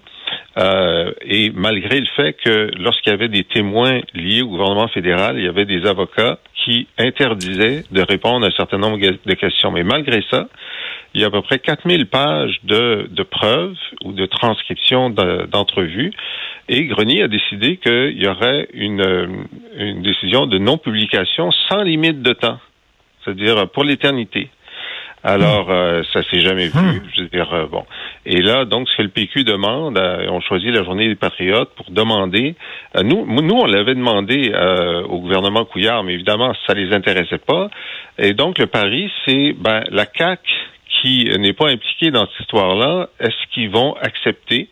Euh, 0.57 1.13
et 1.23 1.51
malgré 1.51 1.99
le 1.99 2.07
fait 2.17 2.35
que 2.35 2.71
lorsqu'il 2.79 3.11
y 3.11 3.15
avait 3.15 3.29
des 3.29 3.45
témoins 3.45 4.01
liés 4.15 4.43
au 4.43 4.49
gouvernement 4.49 4.89
fédéral, 4.89 5.37
il 5.37 5.45
y 5.45 5.49
avait 5.49 5.65
des 5.65 5.85
avocats 5.87 6.39
qui 6.65 6.87
interdisaient 6.97 7.85
de 7.91 8.03
répondre 8.03 8.47
à 8.47 8.49
un 8.49 8.53
certain 8.53 8.79
nombre 8.79 8.99
de 8.99 9.35
questions. 9.35 9.73
Mais 9.73 9.83
malgré 9.83 10.23
ça, 10.31 10.49
il 11.13 11.21
y 11.21 11.25
a 11.25 11.29
à 11.29 11.31
peu 11.31 11.43
près 11.43 11.59
4000 11.59 12.07
pages 12.07 12.59
de, 12.65 13.23
preuves 13.29 13.77
ou 14.05 14.13
de 14.13 14.27
transcriptions 14.27 15.11
d'entrevues. 15.11 16.13
Et 16.69 16.85
Grenier 16.85 17.23
a 17.23 17.29
décidé 17.29 17.77
qu'il 17.77 18.23
y 18.23 18.27
aurait 18.27 18.69
une, 18.73 19.47
une 19.77 20.03
décision 20.03 20.47
de 20.47 20.59
non-publication 20.59 21.51
sans 21.69 21.83
limite 21.83 22.23
de 22.23 22.33
temps, 22.33 22.59
c'est-à-dire 23.23 23.69
pour 23.69 23.85
l'éternité. 23.85 24.51
Alors, 25.27 25.71
euh, 25.71 26.03
ça 26.13 26.23
s'est 26.25 26.41
jamais 26.43 26.67
vu. 26.69 27.03
Je 27.17 27.23
veux 27.23 27.29
dire, 27.29 27.53
euh, 27.55 27.67
bon. 27.67 27.85
Et 28.27 28.43
là, 28.43 28.67
donc, 28.67 28.89
ce 28.91 28.97
que 28.99 29.03
le 29.03 29.09
PQ 29.09 29.43
demande, 29.45 29.97
euh, 29.97 30.27
on 30.29 30.41
choisit 30.43 30.71
la 30.71 30.85
journée 30.85 31.09
des 31.09 31.15
patriotes 31.15 31.71
pour 31.77 31.91
demander. 31.91 32.55
euh, 32.97 33.03
nous, 33.03 33.25
nous, 33.41 33.55
on 33.55 33.65
l'avait 33.65 33.95
demandé 33.95 34.53
euh, 34.55 35.03
au 35.05 35.21
gouvernement 35.21 35.65
Couillard, 35.65 36.05
mais 36.05 36.13
évidemment, 36.13 36.53
ça 36.67 36.75
les 36.75 36.93
intéressait 36.95 37.39
pas. 37.39 37.71
Et 38.19 38.35
donc, 38.35 38.59
le 38.59 38.67
pari, 38.67 39.11
c'est 39.25 39.55
ben, 39.55 39.83
la 39.91 40.05
CAC 40.05 40.41
qui 41.01 41.25
n'est 41.39 41.55
pas 41.55 41.71
impliquée 41.71 42.11
dans 42.11 42.27
cette 42.27 42.41
histoire-là. 42.41 43.09
Est-ce 43.19 43.53
qu'ils 43.55 43.71
vont 43.71 43.95
accepter 44.03 44.69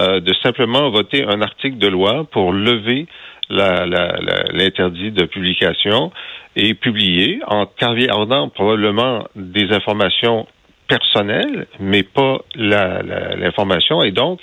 euh, 0.00 0.18
de 0.20 0.32
simplement 0.42 0.90
voter 0.90 1.24
un 1.24 1.42
article 1.42 1.78
de 1.78 1.86
loi 1.88 2.24
pour 2.30 2.52
lever 2.52 3.06
la- 3.50 3.86
la- 3.86 4.16
la- 4.20 4.44
l'interdit 4.52 5.10
de 5.12 5.24
publication? 5.26 6.10
Et 6.56 6.74
publier 6.74 7.40
en 7.46 7.66
caviardant 7.66 8.48
probablement 8.48 9.26
des 9.36 9.70
informations 9.72 10.46
personnelles, 10.88 11.66
mais 11.80 12.02
pas 12.02 12.38
la- 12.54 13.02
la- 13.02 13.34
l'information. 13.36 14.02
Et 14.02 14.10
donc, 14.10 14.40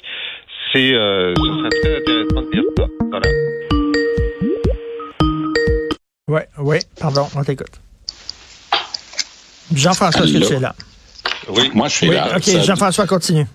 c'est 0.74 0.94
euh, 0.94 1.34
ce 1.36 1.42
serait 1.44 1.70
très 1.70 1.98
intéressant 1.98 2.42
de 2.42 2.52
dire 2.52 2.64
ça. 2.78 2.86
Voilà. 3.10 3.30
Oui, 6.28 6.42
oui, 6.60 6.78
pardon, 7.00 7.28
on 7.36 7.44
t'écoute. 7.44 7.80
Jean-François, 9.74 10.26
est-ce 10.26 10.34
que 10.40 10.48
tu 10.48 10.54
es 10.54 10.60
là? 10.60 10.76
Oui. 11.50 11.72
Moi, 11.74 11.88
je 11.88 11.96
suis 11.96 12.10
Oui, 12.10 12.16
là. 12.16 12.36
OK, 12.36 12.44
Ça- 12.44 12.62
Jean-François, 12.62 13.08
continue. 13.08 13.46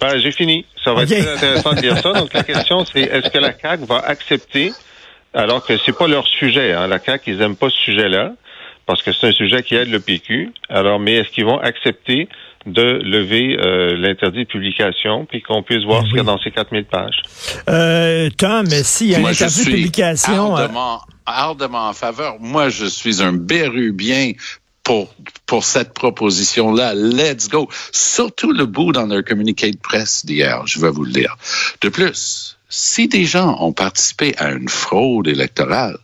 Ben, 0.00 0.18
j'ai 0.18 0.32
fini. 0.32 0.64
Ça 0.82 0.94
va 0.94 1.02
être 1.02 1.08
très 1.08 1.34
intéressant 1.34 1.72
de 1.74 1.80
dire 1.80 1.98
ça. 1.98 2.12
Donc, 2.12 2.32
la 2.32 2.42
question, 2.42 2.84
c'est 2.86 3.00
est-ce 3.00 3.28
que 3.30 3.38
la 3.38 3.52
CAQ 3.58 3.84
va 3.84 3.98
accepter, 3.98 4.72
alors 5.34 5.64
que 5.64 5.76
c'est 5.78 5.96
pas 5.96 6.08
leur 6.08 6.26
sujet, 6.26 6.72
hein, 6.72 6.86
la 6.86 6.98
CAQ, 6.98 7.32
ils 7.32 7.40
aiment 7.42 7.56
pas 7.56 7.70
ce 7.70 7.76
sujet-là, 7.76 8.32
parce 8.86 9.02
que 9.02 9.12
c'est 9.12 9.28
un 9.28 9.32
sujet 9.32 9.62
qui 9.62 9.76
aide 9.76 9.90
le 9.90 10.00
PQ. 10.00 10.52
Alors, 10.68 10.98
mais 10.98 11.14
est-ce 11.14 11.30
qu'ils 11.30 11.44
vont 11.44 11.58
accepter 11.58 12.28
de 12.66 12.82
lever 12.82 13.56
euh, 13.58 13.96
l'interdit 13.96 14.40
de 14.40 14.48
publication, 14.48 15.24
puis 15.24 15.42
qu'on 15.42 15.62
puisse 15.62 15.84
voir 15.84 16.02
Ben 16.02 16.06
ce 16.06 16.10
qu'il 16.10 16.18
y 16.18 16.20
a 16.20 16.24
dans 16.24 16.38
ces 16.38 16.50
4000 16.50 16.84
pages? 16.84 17.22
Euh, 17.68 18.28
Tom, 18.36 18.66
s'il 18.66 19.08
y 19.08 19.14
a 19.14 19.18
un 19.18 19.24
interview 19.24 19.64
de 19.64 19.70
publication... 19.70 20.56
euh, 20.56 20.62
ardemment, 20.62 21.00
ardemment 21.24 21.88
en 21.88 21.92
faveur. 21.92 22.36
Moi, 22.40 22.68
je 22.68 22.86
suis 22.86 23.22
un 23.22 23.32
bérubien 23.32 24.32
pour, 24.82 25.14
pour 25.46 25.64
cette 25.64 25.94
proposition-là. 25.94 26.94
Let's 26.94 27.48
go. 27.48 27.68
Surtout 27.92 28.52
le 28.52 28.66
bout 28.66 28.92
dans 28.92 29.06
leur 29.06 29.24
communiqué 29.24 29.70
de 29.70 29.78
presse 29.78 30.26
d'hier, 30.26 30.66
je 30.66 30.80
vais 30.80 30.90
vous 30.90 31.04
le 31.04 31.12
dire. 31.12 31.36
De 31.80 31.88
plus, 31.88 32.58
si 32.70 33.08
des 33.08 33.24
gens 33.24 33.56
ont 33.60 33.72
participé 33.72 34.34
à 34.38 34.50
une 34.52 34.68
fraude 34.68 35.28
électorale, 35.28 35.98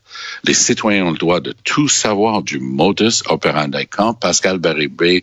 les 0.44 0.52
citoyens 0.54 1.06
ont 1.06 1.11
le 1.12 1.16
droit 1.18 1.40
de 1.40 1.54
tout 1.64 1.88
savoir 1.88 2.42
du 2.42 2.58
modus 2.58 3.23
operandi 3.28 3.87
quand 3.87 4.12
Pascal 4.14 4.58
Baribé 4.58 5.23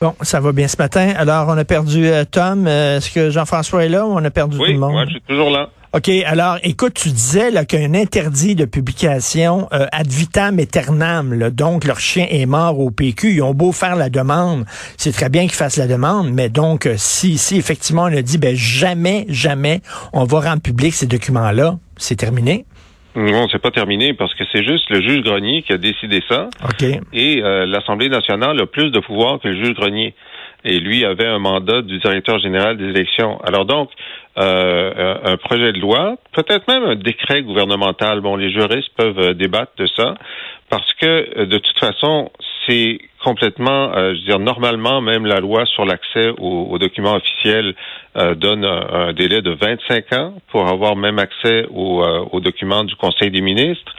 Bon, 0.00 0.14
ça 0.22 0.40
va 0.40 0.52
bien 0.52 0.66
ce 0.66 0.78
matin. 0.78 1.12
Alors, 1.14 1.48
on 1.48 1.58
a 1.58 1.64
perdu 1.66 2.06
euh, 2.06 2.24
Tom. 2.24 2.66
Euh, 2.66 2.96
Est-ce 2.96 3.10
que 3.10 3.28
Jean-François 3.28 3.84
est 3.84 3.90
là 3.90 4.06
ou 4.06 4.12
on 4.12 4.24
a 4.24 4.30
perdu 4.30 4.56
tout 4.56 4.62
Oui, 4.62 4.72
le 4.72 4.78
monde? 4.78 4.92
moi, 4.92 5.04
je 5.04 5.10
suis 5.10 5.20
toujours 5.20 5.50
là. 5.50 5.68
OK, 5.92 6.08
alors, 6.24 6.58
écoute, 6.62 6.94
tu 6.94 7.08
disais 7.08 7.50
là, 7.50 7.64
qu'un 7.64 7.94
interdit 7.94 8.54
de 8.54 8.64
publication 8.64 9.66
euh, 9.72 9.86
ad 9.90 10.06
vitam 10.06 10.60
aeternam, 10.60 11.34
là, 11.34 11.50
donc 11.50 11.84
leur 11.84 11.98
chien 11.98 12.26
est 12.30 12.46
mort 12.46 12.78
au 12.78 12.92
PQ, 12.92 13.32
ils 13.32 13.42
ont 13.42 13.54
beau 13.54 13.72
faire 13.72 13.96
la 13.96 14.08
demande, 14.08 14.66
c'est 14.96 15.10
très 15.10 15.28
bien 15.28 15.42
qu'ils 15.42 15.54
fassent 15.54 15.78
la 15.78 15.88
demande, 15.88 16.30
mais 16.32 16.48
donc, 16.48 16.86
euh, 16.86 16.94
si, 16.96 17.38
si 17.38 17.56
effectivement 17.56 18.02
on 18.04 18.16
a 18.16 18.22
dit, 18.22 18.38
ben 18.38 18.54
jamais, 18.54 19.26
jamais, 19.28 19.80
on 20.12 20.22
va 20.22 20.38
rendre 20.38 20.62
public 20.62 20.94
ces 20.94 21.06
documents-là, 21.06 21.76
c'est 21.96 22.14
terminé? 22.14 22.66
Non, 23.16 23.48
c'est 23.50 23.60
pas 23.60 23.72
terminé 23.72 24.14
parce 24.14 24.32
que 24.34 24.44
c'est 24.52 24.62
juste 24.62 24.88
le 24.90 25.00
juge 25.00 25.22
Grenier 25.24 25.62
qui 25.62 25.72
a 25.72 25.78
décidé 25.78 26.22
ça. 26.28 26.48
OK. 26.62 26.86
Et 27.12 27.42
euh, 27.42 27.66
l'Assemblée 27.66 28.08
nationale 28.08 28.60
a 28.60 28.66
plus 28.66 28.92
de 28.92 29.00
pouvoir 29.00 29.40
que 29.40 29.48
le 29.48 29.64
juge 29.64 29.74
Grenier. 29.74 30.14
Et 30.64 30.78
lui 30.78 31.04
avait 31.04 31.26
un 31.26 31.38
mandat 31.38 31.82
du 31.82 31.98
directeur 31.98 32.38
général 32.38 32.76
des 32.76 32.84
élections. 32.84 33.40
Alors 33.40 33.64
donc, 33.64 33.90
euh, 34.38 35.16
un 35.24 35.36
projet 35.36 35.72
de 35.72 35.80
loi, 35.80 36.16
peut-être 36.32 36.68
même 36.68 36.84
un 36.84 36.94
décret 36.94 37.42
gouvernemental, 37.42 38.20
bon, 38.20 38.36
les 38.36 38.52
juristes 38.52 38.90
peuvent 38.96 39.18
euh, 39.18 39.34
débattre 39.34 39.72
de 39.76 39.86
ça, 39.86 40.14
parce 40.70 40.92
que 40.94 41.06
euh, 41.06 41.46
de 41.46 41.58
toute 41.58 41.78
façon, 41.78 42.30
c'est 42.66 42.98
complètement, 43.24 43.92
euh, 43.92 44.14
je 44.14 44.20
veux 44.20 44.26
dire, 44.26 44.38
normalement, 44.38 45.00
même 45.00 45.26
la 45.26 45.40
loi 45.40 45.66
sur 45.66 45.84
l'accès 45.84 46.30
aux, 46.38 46.78
documents 46.78 47.16
officiels 47.16 47.74
euh, 48.16 48.34
donne 48.34 48.64
un, 48.64 49.12
délai 49.12 49.42
de 49.42 49.50
25 49.50 50.12
ans 50.12 50.34
pour 50.48 50.68
avoir 50.68 50.96
même 50.96 51.18
accès 51.18 51.66
aux, 51.70 52.02
euh, 52.02 52.24
aux 52.30 52.40
documents 52.40 52.84
du 52.84 52.94
Conseil 52.96 53.30
des 53.30 53.40
ministres. 53.40 53.92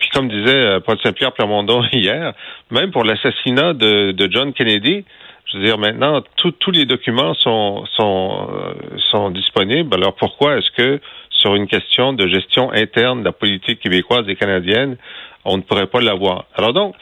Puis 0.00 0.08
comme 0.08 0.28
disait 0.28 0.80
Paul 0.84 0.98
Saint-Pierre 1.02 1.32
Plamondon 1.32 1.84
hier, 1.92 2.32
même 2.70 2.90
pour 2.90 3.04
l'assassinat 3.04 3.74
de 3.74 4.28
John 4.30 4.52
Kennedy, 4.52 5.04
je 5.52 5.58
veux 5.58 5.64
dire, 5.64 5.78
maintenant, 5.78 6.22
tout- 6.36 6.50
tous 6.52 6.70
les 6.70 6.84
documents 6.84 7.34
sont, 7.34 7.84
sont, 7.96 8.48
euh, 8.52 8.74
sont 9.10 9.30
disponibles. 9.30 9.94
Alors 9.94 10.14
pourquoi 10.14 10.58
est-ce 10.58 10.70
que 10.72 11.00
sur 11.30 11.54
une 11.54 11.66
question 11.66 12.12
de 12.12 12.26
gestion 12.26 12.70
interne 12.72 13.20
de 13.20 13.24
la 13.26 13.32
politique 13.32 13.80
québécoise 13.80 14.28
et 14.28 14.36
canadienne, 14.36 14.96
on 15.44 15.56
ne 15.56 15.62
pourrait 15.62 15.86
pas 15.86 16.00
l'avoir? 16.00 16.44
Alors 16.54 16.72
donc, 16.72 16.94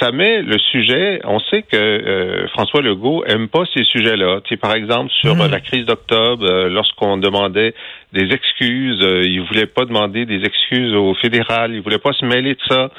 ça 0.00 0.12
met 0.12 0.40
le 0.42 0.58
sujet. 0.58 1.20
On 1.24 1.38
sait 1.40 1.62
que 1.62 1.76
euh, 1.76 2.48
François 2.48 2.80
Legault 2.80 3.22
aime 3.26 3.48
pas 3.48 3.64
ces 3.74 3.84
sujets-là. 3.84 4.40
Tu 4.44 4.50
sais, 4.54 4.56
par 4.56 4.74
exemple, 4.74 5.10
sur 5.20 5.34
Mm. 5.36 5.40
euh, 5.42 5.48
la 5.48 5.60
crise 5.60 5.84
d'octobre, 5.84 6.44
euh, 6.44 6.68
lorsqu'on 6.70 7.16
demandait 7.18 7.74
des 8.12 8.32
excuses, 8.32 8.98
euh, 9.02 9.22
il 9.24 9.42
voulait 9.42 9.66
pas 9.66 9.84
demander 9.84 10.24
des 10.24 10.42
excuses 10.44 10.94
au 10.94 11.14
fédéral, 11.14 11.74
il 11.74 11.80
voulait 11.82 11.98
pas 11.98 12.12
se 12.14 12.24
mêler 12.24 12.54
de 12.54 12.60
ça, 12.68 12.90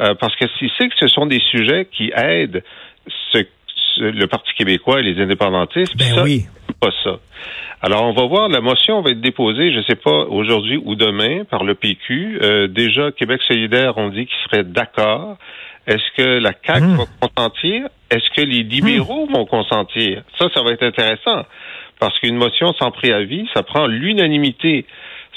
euh, 0.00 0.14
parce 0.16 0.34
que 0.36 0.46
s'il 0.58 0.70
sait 0.78 0.88
que 0.88 0.96
ce 0.98 1.06
sont 1.06 1.26
des 1.26 1.40
sujets 1.40 1.86
qui 1.92 2.10
aident 2.16 2.64
ce- 3.32 3.46
le 3.98 4.26
Parti 4.26 4.52
québécois 4.54 5.00
et 5.00 5.02
les 5.02 5.22
indépendantistes, 5.22 5.96
Ben 5.96 6.14
ça, 6.14 6.22
oui. 6.22 6.44
pas 6.80 6.90
ça. 7.02 7.16
Alors, 7.82 8.04
on 8.04 8.12
va 8.12 8.26
voir, 8.26 8.48
la 8.48 8.60
motion 8.62 9.02
va 9.02 9.10
être 9.10 9.20
déposée, 9.20 9.70
je 9.72 9.78
ne 9.78 9.82
sais 9.82 9.96
pas, 9.96 10.24
aujourd'hui 10.28 10.80
ou 10.82 10.94
demain 10.94 11.44
par 11.44 11.64
le 11.64 11.74
PQ. 11.74 12.38
Euh, 12.42 12.66
déjà, 12.66 13.12
Québec 13.12 13.42
solidaire 13.46 13.98
ont 13.98 14.08
dit 14.08 14.26
qu'ils 14.26 14.50
seraient 14.50 14.64
d'accord. 14.64 15.36
Est-ce 15.86 16.02
que 16.16 16.38
la 16.38 16.52
CAQ 16.66 16.82
Hmm. 16.86 16.96
va 16.96 17.04
consentir? 17.28 17.88
Est-ce 18.10 18.30
que 18.34 18.40
les 18.40 18.62
libéraux 18.62 19.26
vont 19.30 19.44
consentir? 19.44 20.22
Ça, 20.38 20.46
ça 20.54 20.62
va 20.62 20.70
être 20.70 20.82
intéressant. 20.82 21.44
Parce 22.00 22.18
qu'une 22.20 22.36
motion 22.36 22.72
sans 22.74 22.90
préavis, 22.90 23.46
ça 23.52 23.62
prend 23.62 23.86
l'unanimité. 23.86 24.86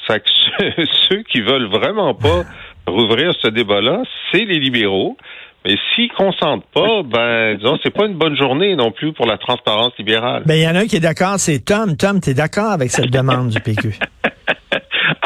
Ça 0.07 0.19
que 0.19 0.29
ceux, 0.29 0.85
ceux 1.09 1.23
qui 1.23 1.41
veulent 1.41 1.67
vraiment 1.67 2.13
pas 2.13 2.43
rouvrir 2.87 3.33
ce 3.41 3.49
débat-là, 3.49 4.03
c'est 4.31 4.45
les 4.45 4.59
libéraux. 4.59 5.17
Mais 5.65 5.75
s'ils 5.93 6.11
consentent 6.11 6.65
pas, 6.73 7.03
ben, 7.03 7.57
disons, 7.57 7.77
c'est 7.83 7.93
pas 7.93 8.05
une 8.05 8.17
bonne 8.17 8.37
journée 8.37 8.75
non 8.75 8.91
plus 8.91 9.13
pour 9.13 9.25
la 9.25 9.37
transparence 9.37 9.93
libérale. 9.97 10.43
Ben, 10.45 10.55
il 10.55 10.63
y 10.63 10.67
en 10.67 10.75
a 10.75 10.79
un 10.79 10.85
qui 10.85 10.95
est 10.95 11.01
d'accord, 11.01 11.35
c'est 11.37 11.59
Tom. 11.59 11.97
Tom, 11.97 12.21
tu 12.21 12.29
es 12.29 12.33
d'accord 12.33 12.71
avec 12.71 12.89
cette 12.89 13.11
demande 13.11 13.49
du 13.49 13.59
PQ? 13.59 13.93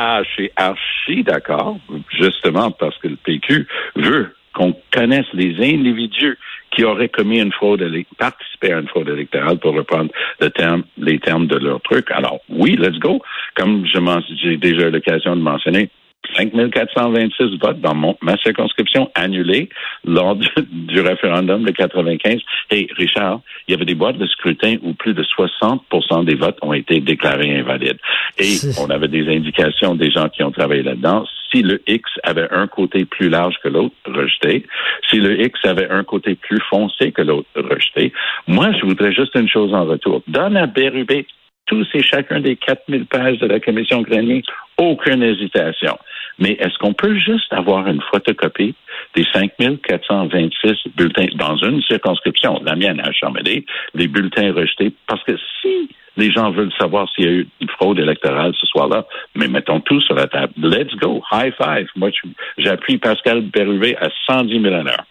Ah, 0.04 0.22
je 0.24 0.30
suis 0.32 0.52
archi 0.56 1.24
d'accord, 1.24 1.78
justement 2.18 2.72
parce 2.72 2.98
que 2.98 3.08
le 3.08 3.18
PQ 3.18 3.68
veut 3.96 4.36
qu'on 4.54 4.76
connaisse 4.92 5.28
les 5.34 5.56
individus 5.58 6.40
qui 6.72 6.84
auraient 6.84 7.10
commis 7.10 7.40
une 7.40 7.52
fraude, 7.52 7.84
participé 8.18 8.74
à 8.74 8.80
une 8.80 8.88
fraude 8.88 9.10
électorale 9.10 9.60
pour 9.60 9.74
reprendre 9.76 10.12
le 10.40 10.50
terme, 10.50 10.84
les 10.98 11.20
termes 11.20 11.48
de 11.48 11.58
leur 11.58 11.82
truc. 11.82 12.10
Alors, 12.12 12.40
oui, 12.50 12.76
let's 12.78 12.98
go. 13.00 13.22
Comme 13.56 13.86
j'ai 13.86 14.58
déjà 14.58 14.88
eu 14.88 14.92
l'occasion 14.92 15.36
de 15.36 15.42
mentionner, 15.42 15.90
5426 16.36 17.58
votes 17.60 17.82
dans 17.82 17.96
mon, 17.96 18.18
ma 18.22 18.38
circonscription 18.38 19.12
annulés 19.16 19.70
lors 20.06 20.36
du, 20.36 20.48
du 20.72 21.02
référendum 21.02 21.64
de 21.64 21.72
95. 21.72 22.40
Et 22.72 22.88
Richard, 22.98 23.42
il 23.68 23.72
y 23.72 23.76
avait 23.76 23.86
des 23.86 23.96
boîtes 23.96 24.18
de 24.18 24.28
scrutin 24.28 24.76
où 24.82 24.94
plus 24.94 25.14
de 25.14 25.24
60% 25.24 26.26
des 26.26 26.36
votes 26.36 26.58
ont 26.62 26.74
été 26.74 27.00
déclarés 27.00 27.60
invalides. 27.60 28.00
Et 28.38 28.58
on 28.80 28.90
avait 28.90 29.08
des 29.08 29.28
indications 29.28 29.96
des 29.96 30.12
gens 30.12 30.30
qui 30.30 30.44
ont 30.44 30.52
travaillé 30.52 30.84
là-dedans. 30.84 31.26
Si 31.52 31.62
le 31.64 31.82
X 31.86 32.10
avait 32.24 32.50
un 32.52 32.68
côté 32.68 33.06
plus 33.06 33.30
large 33.30 33.56
que 33.62 33.68
l'autre, 33.68 33.96
rejeté. 34.06 34.66
Si 35.10 35.18
le 35.18 35.42
X 35.42 35.60
avait 35.66 35.90
un 35.90 36.04
côté 36.04 36.36
plus 36.36 36.62
foncé 36.70 37.12
que 37.12 37.22
l'autre, 37.22 37.50
rejeté. 37.56 38.14
Moi, 38.48 38.72
je 38.80 38.86
voudrais 38.86 39.12
juste 39.12 39.36
une 39.36 39.50
chose 39.50 39.74
en 39.74 39.86
retour. 39.86 40.24
Donne 40.28 40.56
à 40.56 40.66
Bérubé 40.66 41.26
tous 41.72 41.88
et 41.94 42.04
chacun 42.04 42.42
des 42.42 42.58
4000 42.58 43.06
pages 43.06 43.40
de 43.40 43.48
la 43.48 43.60
commission 43.60 44.02
Grenier, 44.02 44.44
aucune 44.78 45.24
hésitation. 45.24 45.98
Mais 46.40 46.52
est-ce 46.54 46.78
qu'on 46.80 46.94
peut 46.94 47.16
juste 47.18 47.52
avoir 47.52 47.88
une 47.88 48.02
photocopie 48.12 48.76
des 49.16 49.26
5426 49.34 50.92
bulletins 50.96 51.28
dans 51.36 51.58
une 51.58 51.82
circonscription, 51.84 52.62
la 52.64 52.76
mienne 52.76 53.00
à 53.02 53.12
Chambéry, 53.12 53.66
les 53.94 54.08
bulletins 54.08 54.54
rejetés? 54.54 54.94
Parce 55.08 55.24
que 55.24 55.36
si 55.62 55.90
les 56.18 56.32
gens 56.32 56.52
veulent 56.52 56.74
savoir 56.78 57.08
s'il 57.14 57.26
y 57.26 57.28
a 57.28 57.32
eu 57.32 57.48
une 57.62 57.70
fraude 57.70 58.00
électorale 58.00 58.54
ce 58.60 58.68
soir-là, 58.68 59.06
mais 59.36 59.48
mettons 59.48 59.80
tout 59.80 60.02
sur 60.02 60.16
la 60.16 60.28
table. 60.28 60.54
Let's 60.58 60.94
go. 60.96 61.22
High 61.32 61.54
five. 61.58 61.88
Moi, 61.96 62.10
j'appuie 62.58 62.98
Pascal 62.98 63.42
Berruvé 63.42 63.96
à 63.98 64.10
110 64.28 64.62
000 64.62 64.74
à 64.74 64.84
l'heure. 64.84 65.06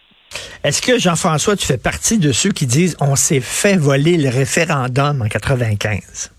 Est-ce 0.63 0.81
que, 0.81 0.99
Jean-François, 0.99 1.55
tu 1.55 1.65
fais 1.65 1.77
partie 1.77 2.19
de 2.19 2.31
ceux 2.31 2.51
qui 2.51 2.65
disent 2.65 2.95
on 3.01 3.15
s'est 3.15 3.41
fait 3.41 3.77
voler 3.77 4.17
le 4.17 4.29
référendum 4.29 5.21
en 5.21 5.27
95? 5.27 6.31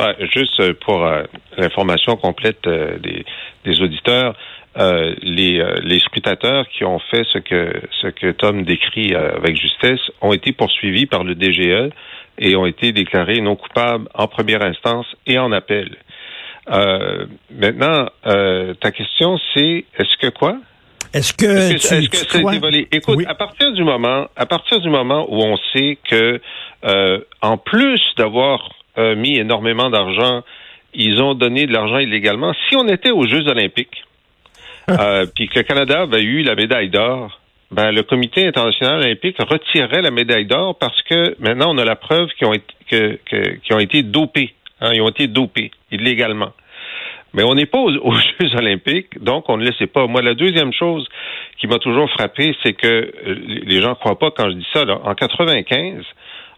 Ben, 0.00 0.14
juste 0.32 0.58
euh, 0.60 0.72
pour 0.72 1.04
euh, 1.04 1.24
l'information 1.58 2.16
complète 2.16 2.66
euh, 2.66 2.98
des, 2.98 3.26
des 3.66 3.82
auditeurs, 3.82 4.34
euh, 4.78 5.14
les, 5.20 5.62
les 5.82 5.98
scrutateurs 5.98 6.66
qui 6.68 6.84
ont 6.84 7.00
fait 7.10 7.24
ce 7.32 7.38
que 7.38 7.72
ce 8.00 8.06
que 8.06 8.30
Tom 8.30 8.62
décrit 8.62 9.14
avec 9.14 9.56
justesse 9.56 10.00
ont 10.20 10.32
été 10.32 10.52
poursuivis 10.52 11.06
par 11.06 11.24
le 11.24 11.34
DGE 11.34 11.92
et 12.38 12.56
ont 12.56 12.66
été 12.66 12.92
déclarés 12.92 13.40
non 13.40 13.56
coupables 13.56 14.08
en 14.14 14.28
première 14.28 14.62
instance 14.62 15.06
et 15.26 15.38
en 15.38 15.50
appel. 15.50 15.96
Maintenant, 16.68 18.06
ta 18.22 18.92
question 18.92 19.40
c'est 19.54 19.84
est-ce 19.98 20.16
que 20.18 20.28
quoi? 20.28 20.56
Est-ce 21.12 21.32
que 21.34 21.46
est-ce 21.46 22.08
que, 22.08 22.16
c'est 22.16 22.44
dévolé 22.44 22.86
Écoute, 22.92 23.24
à 23.26 23.34
partir 23.34 23.72
du 23.72 23.82
moment, 23.82 24.28
à 24.36 24.46
partir 24.46 24.80
du 24.80 24.88
moment 24.88 25.26
où 25.28 25.42
on 25.42 25.56
sait 25.72 25.98
que, 26.08 26.40
euh, 26.84 27.18
en 27.42 27.56
plus 27.56 28.00
d'avoir 28.16 28.70
euh, 29.00 29.16
mis 29.16 29.38
énormément 29.38 29.90
d'argent, 29.90 30.42
ils 30.94 31.20
ont 31.20 31.34
donné 31.34 31.66
de 31.66 31.72
l'argent 31.72 31.98
illégalement. 31.98 32.52
Si 32.68 32.76
on 32.76 32.86
était 32.88 33.10
aux 33.10 33.26
Jeux 33.26 33.48
Olympiques, 33.48 34.04
euh, 34.90 35.26
puis 35.34 35.48
que 35.48 35.58
le 35.58 35.64
Canada 35.64 36.02
avait 36.02 36.22
eu 36.22 36.42
la 36.42 36.54
médaille 36.54 36.90
d'or, 36.90 37.40
ben 37.70 37.92
le 37.92 38.02
Comité 38.02 38.46
international 38.46 39.00
olympique 39.00 39.36
retirerait 39.38 40.02
la 40.02 40.10
médaille 40.10 40.46
d'or 40.46 40.76
parce 40.78 41.00
que 41.02 41.36
maintenant 41.38 41.72
on 41.72 41.78
a 41.78 41.84
la 41.84 41.94
preuve 41.94 42.28
qu'ils 42.36 42.48
ont 42.48 42.52
été, 42.52 42.74
que, 42.90 43.18
que, 43.24 43.74
ont 43.74 43.78
été 43.78 44.02
dopés. 44.02 44.54
Hein, 44.80 44.90
ils 44.94 45.02
ont 45.02 45.08
été 45.08 45.28
dopés 45.28 45.70
illégalement. 45.92 46.52
Mais 47.32 47.44
on 47.44 47.54
n'est 47.54 47.66
pas 47.66 47.78
aux, 47.78 48.14
Jeux 48.40 48.56
olympiques, 48.56 49.22
donc 49.22 49.48
on 49.48 49.56
ne 49.56 49.64
le 49.64 49.72
sait 49.74 49.86
pas. 49.86 50.06
Moi, 50.06 50.22
la 50.22 50.34
deuxième 50.34 50.72
chose 50.72 51.06
qui 51.58 51.68
m'a 51.68 51.78
toujours 51.78 52.10
frappé, 52.10 52.56
c'est 52.64 52.72
que 52.72 52.86
euh, 52.88 53.36
les 53.64 53.80
gens 53.80 53.90
ne 53.90 53.94
croient 53.94 54.18
pas 54.18 54.30
quand 54.32 54.50
je 54.50 54.56
dis 54.56 54.66
ça. 54.72 54.84
Là. 54.84 54.98
En 55.04 55.14
95, 55.14 56.04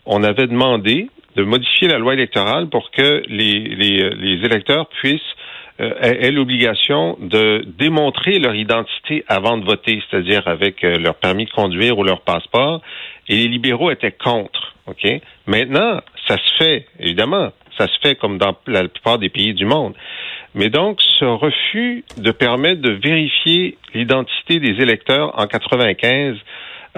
on 0.07 0.23
avait 0.23 0.47
demandé 0.47 1.09
de 1.37 1.43
modifier 1.43 1.89
la 1.89 1.99
loi 1.99 2.15
électorale 2.15 2.69
pour 2.69 2.91
que 2.91 3.23
les, 3.29 3.59
les, 3.61 4.11
les 4.11 4.45
électeurs 4.45 4.89
puissent 4.89 5.21
euh, 5.81 5.95
aient, 6.01 6.31
l'obligation 6.31 7.17
de 7.21 7.65
démontrer 7.79 8.39
leur 8.39 8.55
identité 8.55 9.25
avant 9.27 9.57
de 9.57 9.65
voter, 9.65 10.03
c'est-à-dire 10.09 10.47
avec 10.47 10.85
euh, 10.85 10.99
leur 10.99 11.15
permis 11.15 11.47
de 11.47 11.51
conduire 11.51 11.99
ou 11.99 12.05
leur 12.05 12.21
passeport. 12.21 12.83
Et 13.29 13.37
les 13.37 13.49
libéraux 13.49 13.91
étaient 13.91 14.13
contre. 14.13 14.75
Ok? 14.87 15.07
Maintenant, 15.47 16.01
ça 16.29 16.37
se 16.37 16.57
fait, 16.59 16.87
évidemment, 17.01 17.53
ça 17.79 17.87
se 17.89 17.99
fait 18.03 18.17
comme 18.17 18.39
dans 18.39 18.55
la 18.67 18.87
plupart 18.87 19.19
des 19.19 19.31
pays 19.31 19.55
du 19.55 19.65
monde. 19.65 19.95
Mais 20.55 20.69
donc, 20.69 21.01
ce 21.19 21.25
refus 21.25 22.05
de 22.19 22.31
permettre 22.31 22.83
de 22.83 22.93
vérifier 22.93 23.79
l'identité 23.95 24.61
des 24.61 24.83
électeurs 24.83 25.39
en 25.41 25.47
95, 25.47 26.37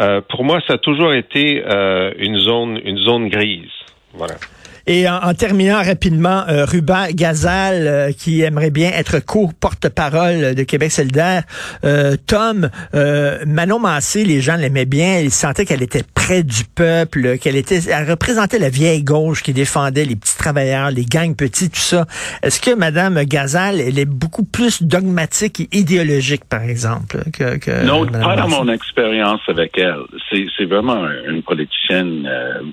euh, 0.00 0.20
pour 0.28 0.42
moi, 0.44 0.58
ça 0.66 0.74
a 0.74 0.78
toujours 0.78 1.14
été 1.14 1.62
euh, 1.64 2.12
une 2.18 2.38
zone, 2.38 2.80
une 2.84 2.98
zone 2.98 3.28
grise. 3.28 3.70
Voilà. 4.14 4.38
Et 4.86 5.08
en, 5.08 5.32
terminant 5.32 5.82
rapidement, 5.82 6.44
euh, 6.48 6.66
Ruba 6.66 7.10
Gazal, 7.12 7.86
euh, 7.86 8.12
qui 8.12 8.42
aimerait 8.42 8.70
bien 8.70 8.90
être 8.90 9.18
co-porte-parole 9.18 10.54
de 10.54 10.62
Québec 10.62 10.92
solidaire. 10.92 11.44
Euh, 11.84 12.16
Tom, 12.26 12.68
euh, 12.94 13.38
Manon 13.46 13.78
Massé, 13.78 14.24
les 14.24 14.42
gens 14.42 14.56
l'aimaient 14.56 14.84
bien. 14.84 15.20
Ils 15.20 15.30
sentaient 15.30 15.64
qu'elle 15.64 15.82
était 15.82 16.02
près 16.14 16.42
du 16.42 16.64
peuple, 16.64 17.38
qu'elle 17.38 17.56
était, 17.56 17.80
elle 17.90 18.10
représentait 18.10 18.58
la 18.58 18.68
vieille 18.68 19.02
gauche 19.02 19.42
qui 19.42 19.54
défendait 19.54 20.04
les 20.04 20.16
petits 20.16 20.36
travailleurs, 20.36 20.90
les 20.90 21.06
gangs 21.06 21.34
petits, 21.34 21.70
tout 21.70 21.76
ça. 21.76 22.04
Est-ce 22.42 22.60
que 22.60 22.74
Madame 22.74 23.22
Gazal, 23.24 23.80
elle 23.80 23.98
est 23.98 24.04
beaucoup 24.04 24.44
plus 24.44 24.82
dogmatique 24.82 25.60
et 25.60 25.78
idéologique, 25.78 26.44
par 26.44 26.62
exemple, 26.62 27.22
que, 27.32 27.56
que 27.56 27.86
Non, 27.86 28.04
pas 28.06 28.36
dans 28.36 28.48
mon 28.48 28.68
expérience 28.70 29.40
avec 29.48 29.78
elle. 29.78 29.96
C'est 30.30 30.66
vraiment 30.66 31.06
une 31.26 31.42
politicienne 31.42 32.28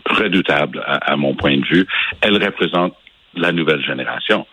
redoutable 0.10 0.84
à, 0.86 1.14
à 1.14 1.16
mon 1.16 1.36
point 1.36 1.58
de 1.58 1.66
vue 1.66 1.88
elle 2.22 2.44
représente 2.44 2.96
la 3.36 3.52
nouvelle 3.52 3.84
génération. 3.84 4.46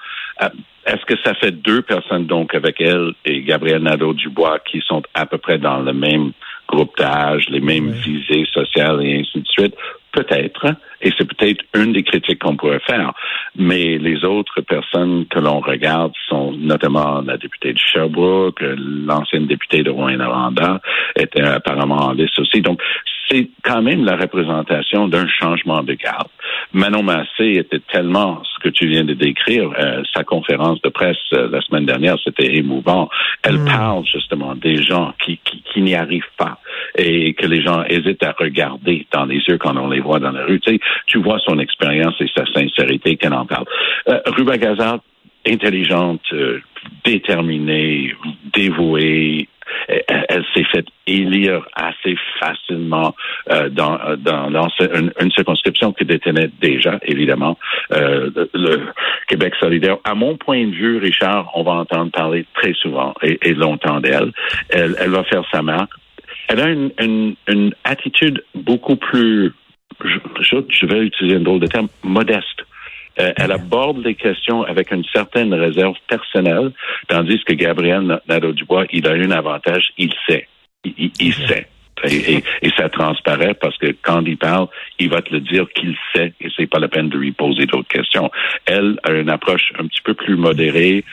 Euh, 0.43 0.49
est-ce 0.87 1.05
que 1.05 1.21
ça 1.23 1.35
fait 1.35 1.51
deux 1.51 1.83
personnes 1.83 2.27
donc 2.27 2.55
avec 2.55 2.81
elle 2.81 3.13
et 3.25 3.43
Gabriel 3.43 3.83
Nadeau-Dubois 3.83 4.61
qui 4.61 4.81
sont 4.87 5.03
à 5.15 5.27
peu 5.27 5.39
près 5.39 5.59
dans 5.59 5.81
le 5.81 5.93
même 5.93 6.33
groupe 6.67 6.97
d'âge, 6.97 7.47
les 7.51 7.61
mêmes 7.61 7.91
visées 7.91 8.47
sociales 8.53 9.05
et 9.05 9.21
ainsi 9.21 9.41
de 9.41 9.49
suite? 9.49 9.75
Peut-être, 10.13 10.75
et 11.01 11.13
c'est 11.17 11.27
peut-être 11.27 11.65
une 11.75 11.93
des 11.93 12.03
critiques 12.03 12.41
qu'on 12.41 12.57
pourrait 12.57 12.81
faire. 12.81 13.13
Mais 13.57 13.99
les 13.99 14.25
autres 14.25 14.61
personnes 14.63 15.27
que 15.27 15.39
l'on 15.39 15.61
regarde 15.61 16.13
sont 16.29 16.53
notamment 16.53 17.23
la 17.23 17.37
députée 17.37 17.73
de 17.73 17.79
Sherbrooke, 17.79 18.63
l'ancienne 18.77 19.47
députée 19.47 19.83
de 19.83 19.91
Rouen-Noranda 19.91 20.81
était 21.17 21.43
apparemment 21.43 22.07
en 22.07 22.13
liste 22.13 22.39
aussi. 22.39 22.61
Donc, 22.61 22.81
c'est 23.29 23.49
quand 23.63 23.83
même 23.83 24.05
la 24.05 24.17
représentation 24.17 25.09
d'un 25.09 25.27
changement 25.29 25.83
de 25.83 25.95
garde. 25.95 26.29
Manon 26.73 27.03
Massé 27.03 27.59
était 27.59 27.81
tellement 27.93 28.43
ce 28.45 28.63
que 28.63 28.69
tu 28.69 28.87
viens 28.87 29.05
de 29.05 29.15
décrire, 29.15 29.71
euh, 29.79 30.03
sa 30.15 30.25
conférence 30.25 30.81
de 30.83 30.89
presse 30.89 31.17
euh, 31.33 31.49
la 31.51 31.61
semaine 31.61 31.87
dernière, 31.87 32.17
c'était 32.25 32.57
émouvant. 32.57 33.09
Elle 33.43 33.59
hmm. 33.59 33.67
parle 33.67 34.05
justement 34.07 34.55
des 34.55 34.83
gens 34.83 35.13
qui, 35.25 35.39
qui, 35.45 35.63
qui 35.63 35.83
n'y 35.83 35.95
arrivent 35.95 36.23
pas 36.37 36.59
et 36.97 37.35
que 37.35 37.47
les 37.47 37.63
gens 37.63 37.85
hésitent 37.85 38.23
à 38.23 38.35
regarder 38.39 39.07
dans 39.13 39.27
les 39.27 39.41
yeux 39.49 39.59
quand 39.59 39.77
on 39.77 39.89
les 39.89 40.01
voit 40.01 40.19
dans 40.19 40.33
la 40.33 40.45
rue. 40.45 40.61
Tu, 40.61 40.75
sais, 40.75 40.81
tu 41.07 41.19
vois 41.19 41.39
son 41.41 41.59
expérience 41.59 42.15
et 42.21 42.31
sa 42.37 42.45
sincérité 42.47 43.17
qu'elle 43.17 43.35
en 43.35 43.47
parle. 43.47 43.67
Euh, 44.09 44.21
Ruba 44.27 44.59
Gazard, 44.59 45.01
intelligente, 45.47 46.23
euh, 46.33 46.61
déterminée, 47.05 48.15
dévouée, 48.53 49.49
elle, 49.89 50.45
s'est 50.55 50.65
faite 50.65 50.87
élire 51.07 51.67
assez 51.75 52.17
facilement 52.39 53.15
euh, 53.51 53.69
dans, 53.69 53.99
dans, 54.19 54.69
une, 54.81 55.31
circonscription 55.33 55.93
qui 55.93 56.05
détenait 56.05 56.51
déjà, 56.61 56.99
évidemment, 57.03 57.59
euh, 57.93 58.31
le 58.55 58.81
Québec 59.29 59.55
solidaire. 59.59 59.99
À 60.05 60.15
mon 60.15 60.37
point 60.37 60.67
de 60.67 60.75
vue, 60.75 60.99
Richard, 60.99 61.51
on 61.55 61.63
va 61.63 61.73
entendre 61.73 62.11
parler 62.11 62.47
très 62.55 62.73
souvent 62.75 63.15
et, 63.23 63.55
longtemps 63.55 64.01
d'elle. 64.01 64.33
Elle, 64.71 65.11
va 65.11 65.25
faire 65.25 65.45
sa 65.53 65.63
marque. 65.63 65.91
Elle 66.49 66.61
a 66.61 66.69
une, 66.69 66.91
une, 67.01 67.35
une 67.47 67.75
attitude 67.85 68.43
beaucoup 68.55 68.97
plus, 68.97 69.53
je, 70.05 70.57
je 70.69 70.87
vais 70.87 71.01
utiliser 71.01 71.37
un 71.37 71.41
drôle 71.41 71.61
de 71.61 71.67
terme, 71.67 71.89
modeste. 72.03 72.65
Euh, 73.19 73.33
elle 73.37 73.51
aborde 73.51 74.05
les 74.05 74.15
questions 74.15 74.63
avec 74.63 74.93
une 74.93 75.05
certaine 75.13 75.53
réserve 75.53 75.97
personnelle, 76.09 76.73
tandis 77.09 77.43
que 77.45 77.53
Gabriel 77.53 78.21
Nadeau-Dubois, 78.29 78.87
il 78.93 79.09
a 79.09 79.13
un 79.13 79.31
avantage, 79.33 79.93
il 79.99 80.13
sait. 80.29 80.47
Il, 80.85 81.35
sait. 81.35 81.67
Et, 82.05 82.43
ça 82.77 82.89
transparaît 82.89 83.55
parce 83.55 83.77
que 83.79 83.95
quand 84.03 84.23
il 84.25 84.37
parle, 84.37 84.69
il 85.01 85.09
va 85.09 85.21
te 85.21 85.33
le 85.33 85.41
dire 85.41 85.67
qu'il 85.75 85.97
sait 86.15 86.33
et 86.41 86.49
c'est 86.57 86.69
pas 86.69 86.79
la 86.79 86.87
peine 86.87 87.09
de 87.09 87.19
lui 87.19 87.33
poser 87.33 87.67
d'autres 87.67 87.89
questions. 87.89 88.31
Elle 88.67 89.01
a 89.03 89.11
une 89.13 89.31
approche 89.31 89.73
un 89.79 89.87
petit 89.87 90.01
peu 90.03 90.15
plus 90.15 90.37
modérée, 90.37 91.05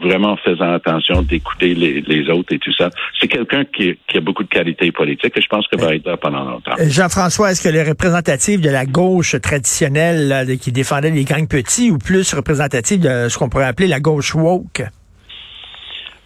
vraiment 0.00 0.36
faisant 0.38 0.72
attention 0.72 1.22
d'écouter 1.22 1.74
les, 1.74 2.30
autres 2.30 2.54
et 2.54 2.58
tout 2.58 2.72
ça. 2.72 2.90
C'est 3.20 3.28
quelqu'un 3.28 3.64
qui, 3.64 3.98
a 4.14 4.20
beaucoup 4.20 4.44
de 4.44 4.48
qualités 4.48 4.92
politiques 4.92 5.36
et 5.36 5.42
je 5.42 5.48
pense 5.48 5.66
que 5.68 5.76
va 5.76 5.94
être 5.94 6.06
là 6.06 6.16
pendant 6.16 6.44
longtemps. 6.44 6.74
Euh, 6.78 6.88
Jean-François, 6.88 7.50
est-ce 7.50 7.62
que 7.62 7.68
les 7.68 7.82
représentatifs 7.82 8.60
de 8.60 8.70
la 8.70 8.86
gauche 8.86 9.36
traditionnelle 9.40 10.56
qui 10.60 10.72
défendait 10.72 11.10
les 11.10 11.24
gangs 11.24 11.48
petits 11.48 11.90
ou 11.90 11.98
plus 11.98 12.32
représentatifs 12.32 13.00
de 13.00 13.28
ce 13.28 13.38
qu'on 13.38 13.48
pourrait 13.48 13.66
appeler 13.66 13.88
la 13.88 14.00
gauche 14.00 14.34
woke? 14.34 14.82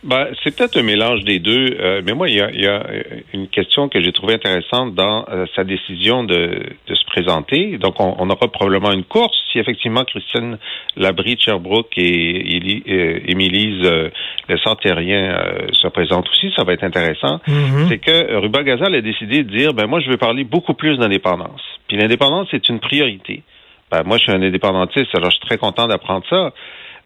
Ben, 0.05 0.29
c'est 0.43 0.57
peut-être 0.57 0.77
un 0.77 0.85
mélange 0.85 1.25
des 1.25 1.41
deux, 1.41 1.77
euh, 1.81 2.03
mais 2.07 2.15
moi, 2.15 2.29
il 2.29 2.37
y 2.37 2.41
a, 2.41 2.53
y 2.53 2.67
a, 2.69 2.87
une 3.35 3.49
question 3.49 3.89
que 3.89 4.01
j'ai 4.01 4.13
trouvée 4.13 4.35
intéressante 4.35 4.95
dans 4.95 5.25
euh, 5.29 5.45
sa 5.57 5.65
décision 5.65 6.23
de, 6.23 6.63
de, 6.87 6.95
se 6.95 7.05
présenter. 7.07 7.79
Donc, 7.79 7.99
on, 7.99 8.15
on, 8.17 8.31
aura 8.31 8.47
probablement 8.47 8.93
une 8.93 9.03
course. 9.03 9.37
Si 9.51 9.59
effectivement 9.59 10.05
Christine 10.05 10.57
Labrie 10.97 11.35
de 11.35 11.41
Sherbrooke 11.41 11.93
et 11.97 12.83
euh, 12.89 13.21
Émilise 13.27 13.85
euh, 13.85 14.11
Le 14.49 14.57
se 14.57 15.89
présentent 15.89 16.29
aussi, 16.29 16.53
ça 16.55 16.63
va 16.63 16.75
être 16.75 16.85
intéressant. 16.85 17.41
Mm-hmm. 17.49 17.89
C'est 17.89 17.99
que 17.99 18.37
Ruba 18.37 18.63
Gazal 18.63 18.95
a 18.95 19.01
décidé 19.01 19.43
de 19.43 19.51
dire, 19.51 19.75
ben 19.75 19.89
moi, 19.89 19.99
je 19.99 20.09
veux 20.09 20.17
parler 20.17 20.45
beaucoup 20.45 20.75
plus 20.75 20.97
d'indépendance. 20.99 21.63
Puis 21.89 21.97
l'indépendance, 21.97 22.47
c'est 22.53 22.69
une 22.69 22.79
priorité. 22.79 23.43
Ben, 23.91 24.03
moi, 24.05 24.19
je 24.19 24.25
suis 24.25 24.33
un 24.33 24.43
indépendantiste, 24.43 25.13
alors 25.15 25.31
je 25.31 25.37
suis 25.37 25.47
très 25.47 25.59
content 25.59 25.89
d'apprendre 25.89 26.25
ça. 26.31 26.53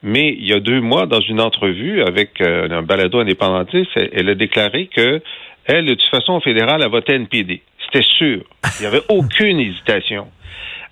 Mais 0.02 0.34
il 0.36 0.46
y 0.46 0.52
a 0.52 0.60
deux 0.60 0.80
mois, 0.80 1.06
dans 1.06 1.20
une 1.20 1.40
entrevue 1.40 2.02
avec 2.02 2.40
euh, 2.40 2.68
un 2.70 2.82
balado 2.82 3.20
indépendantiste, 3.20 3.90
elle, 3.94 4.28
a 4.28 4.34
déclaré 4.34 4.88
que 4.88 5.22
elle, 5.64 5.86
de 5.86 5.94
toute 5.94 6.10
façon, 6.10 6.34
au 6.34 6.40
fédéral, 6.40 6.82
a 6.82 6.88
voté 6.88 7.14
NPD. 7.14 7.62
C'était 7.84 8.04
sûr. 8.18 8.42
Il 8.78 8.82
n'y 8.82 8.86
avait 8.86 9.02
aucune 9.08 9.60
hésitation. 9.60 10.26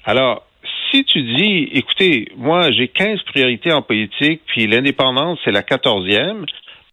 Alors, 0.05 0.46
si 0.90 1.05
tu 1.05 1.23
dis, 1.23 1.68
écoutez, 1.73 2.29
moi, 2.37 2.70
j'ai 2.70 2.88
15 2.88 3.23
priorités 3.23 3.73
en 3.73 3.83
politique, 3.83 4.42
puis 4.46 4.68
l'indépendance, 4.68 5.38
c'est 5.44 5.51
la 5.51 5.62
quatorzième, 5.62 6.44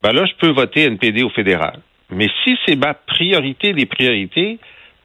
ben 0.01 0.11
là, 0.11 0.25
je 0.25 0.33
peux 0.39 0.51
voter 0.51 0.83
NPD 0.83 1.23
au 1.23 1.29
fédéral. 1.29 1.79
Mais 2.09 2.29
si 2.43 2.57
c'est 2.65 2.75
ma 2.75 2.93
priorité 2.93 3.73
des 3.73 3.85
priorités, 3.85 4.59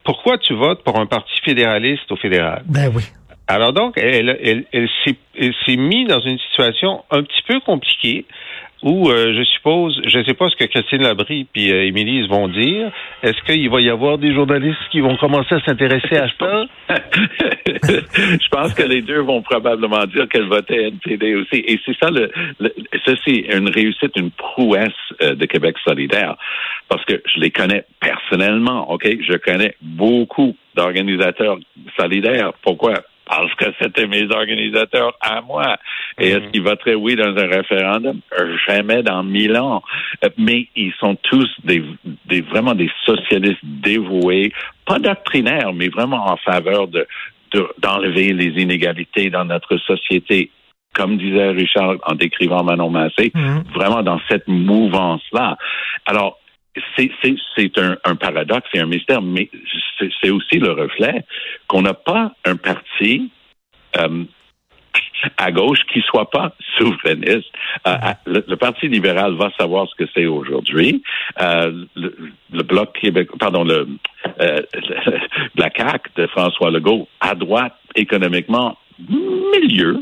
pourquoi 0.04 0.38
tu 0.38 0.54
votes 0.54 0.82
pour 0.82 0.98
un 0.98 1.06
parti 1.06 1.32
fédéraliste 1.44 2.10
au 2.10 2.16
fédéral? 2.16 2.62
Ben 2.66 2.90
oui. 2.94 3.02
Alors 3.48 3.72
donc, 3.72 3.98
elle, 3.98 4.38
elle, 4.42 4.64
elle, 4.72 4.88
s'est 5.04 5.76
mise 5.76 6.08
dans 6.08 6.20
une 6.20 6.38
situation 6.38 7.04
un 7.10 7.22
petit 7.22 7.42
peu 7.46 7.60
compliquée 7.60 8.24
où 8.82 9.08
euh, 9.08 9.32
je 9.36 9.44
suppose, 9.44 10.00
je 10.06 10.18
ne 10.18 10.24
sais 10.24 10.34
pas 10.34 10.48
ce 10.48 10.56
que 10.56 10.64
Christine 10.64 11.02
Labrie 11.02 11.46
et 11.54 11.72
euh, 11.72 11.86
Émilie 11.86 12.26
vont 12.26 12.48
dire. 12.48 12.90
Est-ce 13.22 13.40
qu'il 13.44 13.70
va 13.70 13.80
y 13.80 13.88
avoir 13.88 14.18
des 14.18 14.34
journalistes 14.34 14.80
qui 14.90 15.00
vont 15.00 15.16
commencer 15.16 15.54
à 15.54 15.60
s'intéresser 15.60 16.16
à 16.16 16.26
ça? 16.38 16.64
je 17.68 18.48
pense 18.50 18.74
que 18.74 18.82
les 18.82 19.02
deux 19.02 19.20
vont 19.20 19.40
probablement 19.40 20.04
dire 20.06 20.28
qu'elles 20.28 20.48
votaient 20.48 20.88
NPD 20.88 21.36
aussi. 21.36 21.62
Et 21.66 21.78
c'est 21.86 21.96
ça, 22.02 22.10
le, 22.10 22.30
ça 23.06 23.12
c'est 23.24 23.46
une 23.56 23.68
réussite, 23.68 24.16
une 24.16 24.32
prouesse 24.32 24.90
euh, 25.22 25.36
de 25.36 25.46
Québec 25.46 25.76
solidaire. 25.86 26.36
Parce 26.88 27.04
que 27.04 27.22
je 27.32 27.40
les 27.40 27.52
connais 27.52 27.84
personnellement, 28.00 28.90
OK? 28.90 29.06
Je 29.06 29.36
connais 29.36 29.76
beaucoup 29.80 30.56
d'organisateurs 30.74 31.58
solidaires. 31.96 32.52
Pourquoi? 32.62 32.94
Parce 33.26 33.54
que 33.54 33.66
c'était 33.80 34.06
mes 34.06 34.30
organisateurs 34.30 35.16
à 35.20 35.40
moi. 35.40 35.76
Et 36.18 36.28
est-ce 36.28 36.40
mhm. 36.40 36.50
qu'ils 36.50 36.62
voteraient 36.62 36.94
oui 36.94 37.16
dans 37.16 37.36
un 37.36 37.46
référendum? 37.46 38.20
Jamais 38.66 39.02
dans 39.02 39.22
mille 39.22 39.56
ans. 39.56 39.82
Mais 40.38 40.68
ils 40.76 40.92
sont 40.98 41.16
tous 41.22 41.48
des, 41.64 41.82
des 42.26 42.40
vraiment 42.42 42.74
des 42.74 42.90
socialistes 43.06 43.60
dévoués, 43.62 44.52
pas 44.86 44.98
doctrinaires, 44.98 45.72
mais 45.72 45.88
vraiment 45.88 46.30
en 46.30 46.36
faveur 46.36 46.88
de 46.88 47.06
d'enlever 47.82 48.32
les 48.32 48.62
inégalités 48.62 49.28
dans 49.28 49.44
notre 49.44 49.76
société 49.76 50.50
comme 50.94 51.16
disait 51.16 51.50
Richard 51.50 51.96
en 52.06 52.14
décrivant 52.14 52.62
Manon 52.62 52.90
Massé, 52.90 53.32
mhm. 53.34 53.64
vraiment 53.74 54.02
dans 54.02 54.20
cette 54.28 54.46
mouvance-là. 54.46 55.56
Alors, 56.06 56.38
c'est 56.96 57.78
un, 57.78 57.96
un, 58.04 58.16
paradoxe 58.16 58.68
et 58.74 58.80
un 58.80 58.86
mystère, 58.86 59.22
mais 59.22 59.50
c'est 60.22 60.30
aussi 60.30 60.58
le 60.58 60.72
reflet 60.72 61.24
qu'on 61.68 61.82
n'a 61.82 61.94
pas 61.94 62.32
un 62.44 62.56
parti 62.56 63.30
euh, 63.98 64.24
à 65.36 65.52
gauche 65.52 65.80
qui 65.92 66.00
soit 66.02 66.30
pas 66.30 66.54
souverainiste. 66.78 67.50
Euh, 67.86 67.96
le, 68.26 68.54
Parti 68.56 68.88
libéral 68.88 69.34
va 69.34 69.50
savoir 69.58 69.88
ce 69.88 70.04
que 70.04 70.10
c'est 70.14 70.26
aujourd'hui. 70.26 71.02
Euh, 71.40 71.84
le, 71.94 72.62
bloc 72.62 72.98
Québec, 73.00 73.28
pardon, 73.38 73.64
le, 73.64 73.88
la 75.56 75.70
CAQ 75.76 76.10
de 76.16 76.26
François 76.28 76.70
Legault 76.70 77.08
à 77.20 77.34
droite 77.34 77.74
économiquement 77.94 78.76
milieu 79.08 80.00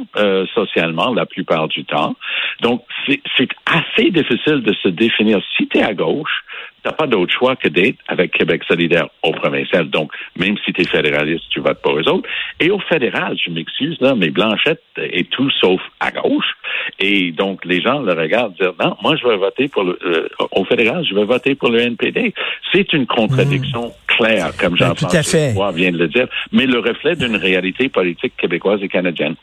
socialement 0.55 1.13
la 1.15 1.27
plupart 1.27 1.69
du 1.69 1.85
temps. 1.85 2.17
Donc, 2.61 2.85
c'est 3.07 3.49
assez 3.67 4.11
difficile 4.11 4.63
de 4.63 4.73
se 4.75 4.89
définir. 4.89 5.41
Si 5.57 5.67
tu 5.69 5.79
es 5.79 5.83
à 5.83 5.95
gauche, 5.95 6.45
n'as 6.85 6.93
pas 6.93 7.07
d'autre 7.07 7.33
choix 7.33 7.57
que 7.57 7.69
d'être 7.69 7.99
avec 8.09 8.33
Québec 8.33 8.63
solidaire 8.67 9.09
au 9.23 9.33
provincial. 9.33 9.89
Donc, 9.91 10.13
même 10.37 10.57
si 10.65 10.73
tu 10.73 10.83
es 10.83 10.85
fédéraliste, 10.85 11.45
tu 11.51 11.61
votes 11.61 11.81
pas 11.83 11.91
aux 11.91 12.09
autres. 12.09 12.29
Et 12.59 12.71
au 12.71 12.79
fédéral, 12.79 13.37
je 13.45 13.51
m'excuse, 13.51 13.97
là, 14.01 14.15
mais 14.15 14.31
Blanchette 14.31 14.83
est 14.97 15.29
tout 15.31 15.51
sauf 15.61 15.81
à 16.01 16.11
gauche. 16.11 16.55
Et 16.99 17.33
donc, 17.33 17.65
les 17.65 17.81
gens 17.81 18.01
le 18.01 18.13
regardent 18.13 18.55
dire, 18.55 18.73
non, 18.83 18.97
moi, 19.03 19.17
je 19.17 19.27
vais 19.27 19.37
voter 19.37 19.69
pour 19.69 19.85
le, 19.85 19.99
euh, 20.05 20.29
au 20.53 20.65
fédéral, 20.65 21.05
je 21.09 21.15
vais 21.15 21.25
voter 21.25 21.55
pour 21.55 21.71
le 21.71 21.81
NPD. 21.81 22.35
C'est 22.73 22.93
une 22.93 23.07
contradiction 23.07 23.87
hmm. 23.89 24.00
Claire, 24.17 24.53
comme 24.59 24.77
ben, 24.77 24.95
Jean-François 25.01 25.73
vient 25.73 25.93
de 25.93 25.99
le 25.99 26.09
dire, 26.09 26.27
mais 26.53 26.67
le 26.67 26.79
reflet 26.79 27.17
d'une 27.17 27.37
réalité 27.37 27.89
politique 27.89 28.35
québécoise 28.37 28.81
et 28.83 28.89
canadienne. 28.89 29.35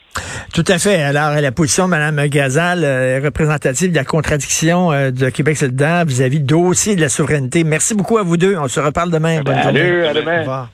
Tout 0.53 0.65
à 0.67 0.77
fait. 0.77 1.01
Alors, 1.01 1.39
la 1.39 1.51
position 1.51 1.85
de 1.85 1.91
Mme 1.91 2.27
Gazal 2.27 2.83
est 2.83 3.19
représentative 3.19 3.91
de 3.91 3.95
la 3.95 4.05
contradiction 4.05 4.91
euh, 4.91 5.11
de 5.11 5.29
Québec 5.29 5.57
solidaire 5.57 6.05
vis-à-vis 6.05 6.39
-vis 6.39 6.95
de 6.95 7.01
la 7.01 7.09
souveraineté. 7.09 7.63
Merci 7.63 7.95
beaucoup 7.95 8.17
à 8.17 8.23
vous 8.23 8.37
deux. 8.37 8.55
On 8.57 8.67
se 8.67 8.79
reparle 8.79 9.11
demain. 9.11 9.41
Bonne 9.41 9.61
Salut, 9.61 10.05
à 10.05 10.13
demain. 10.13 10.67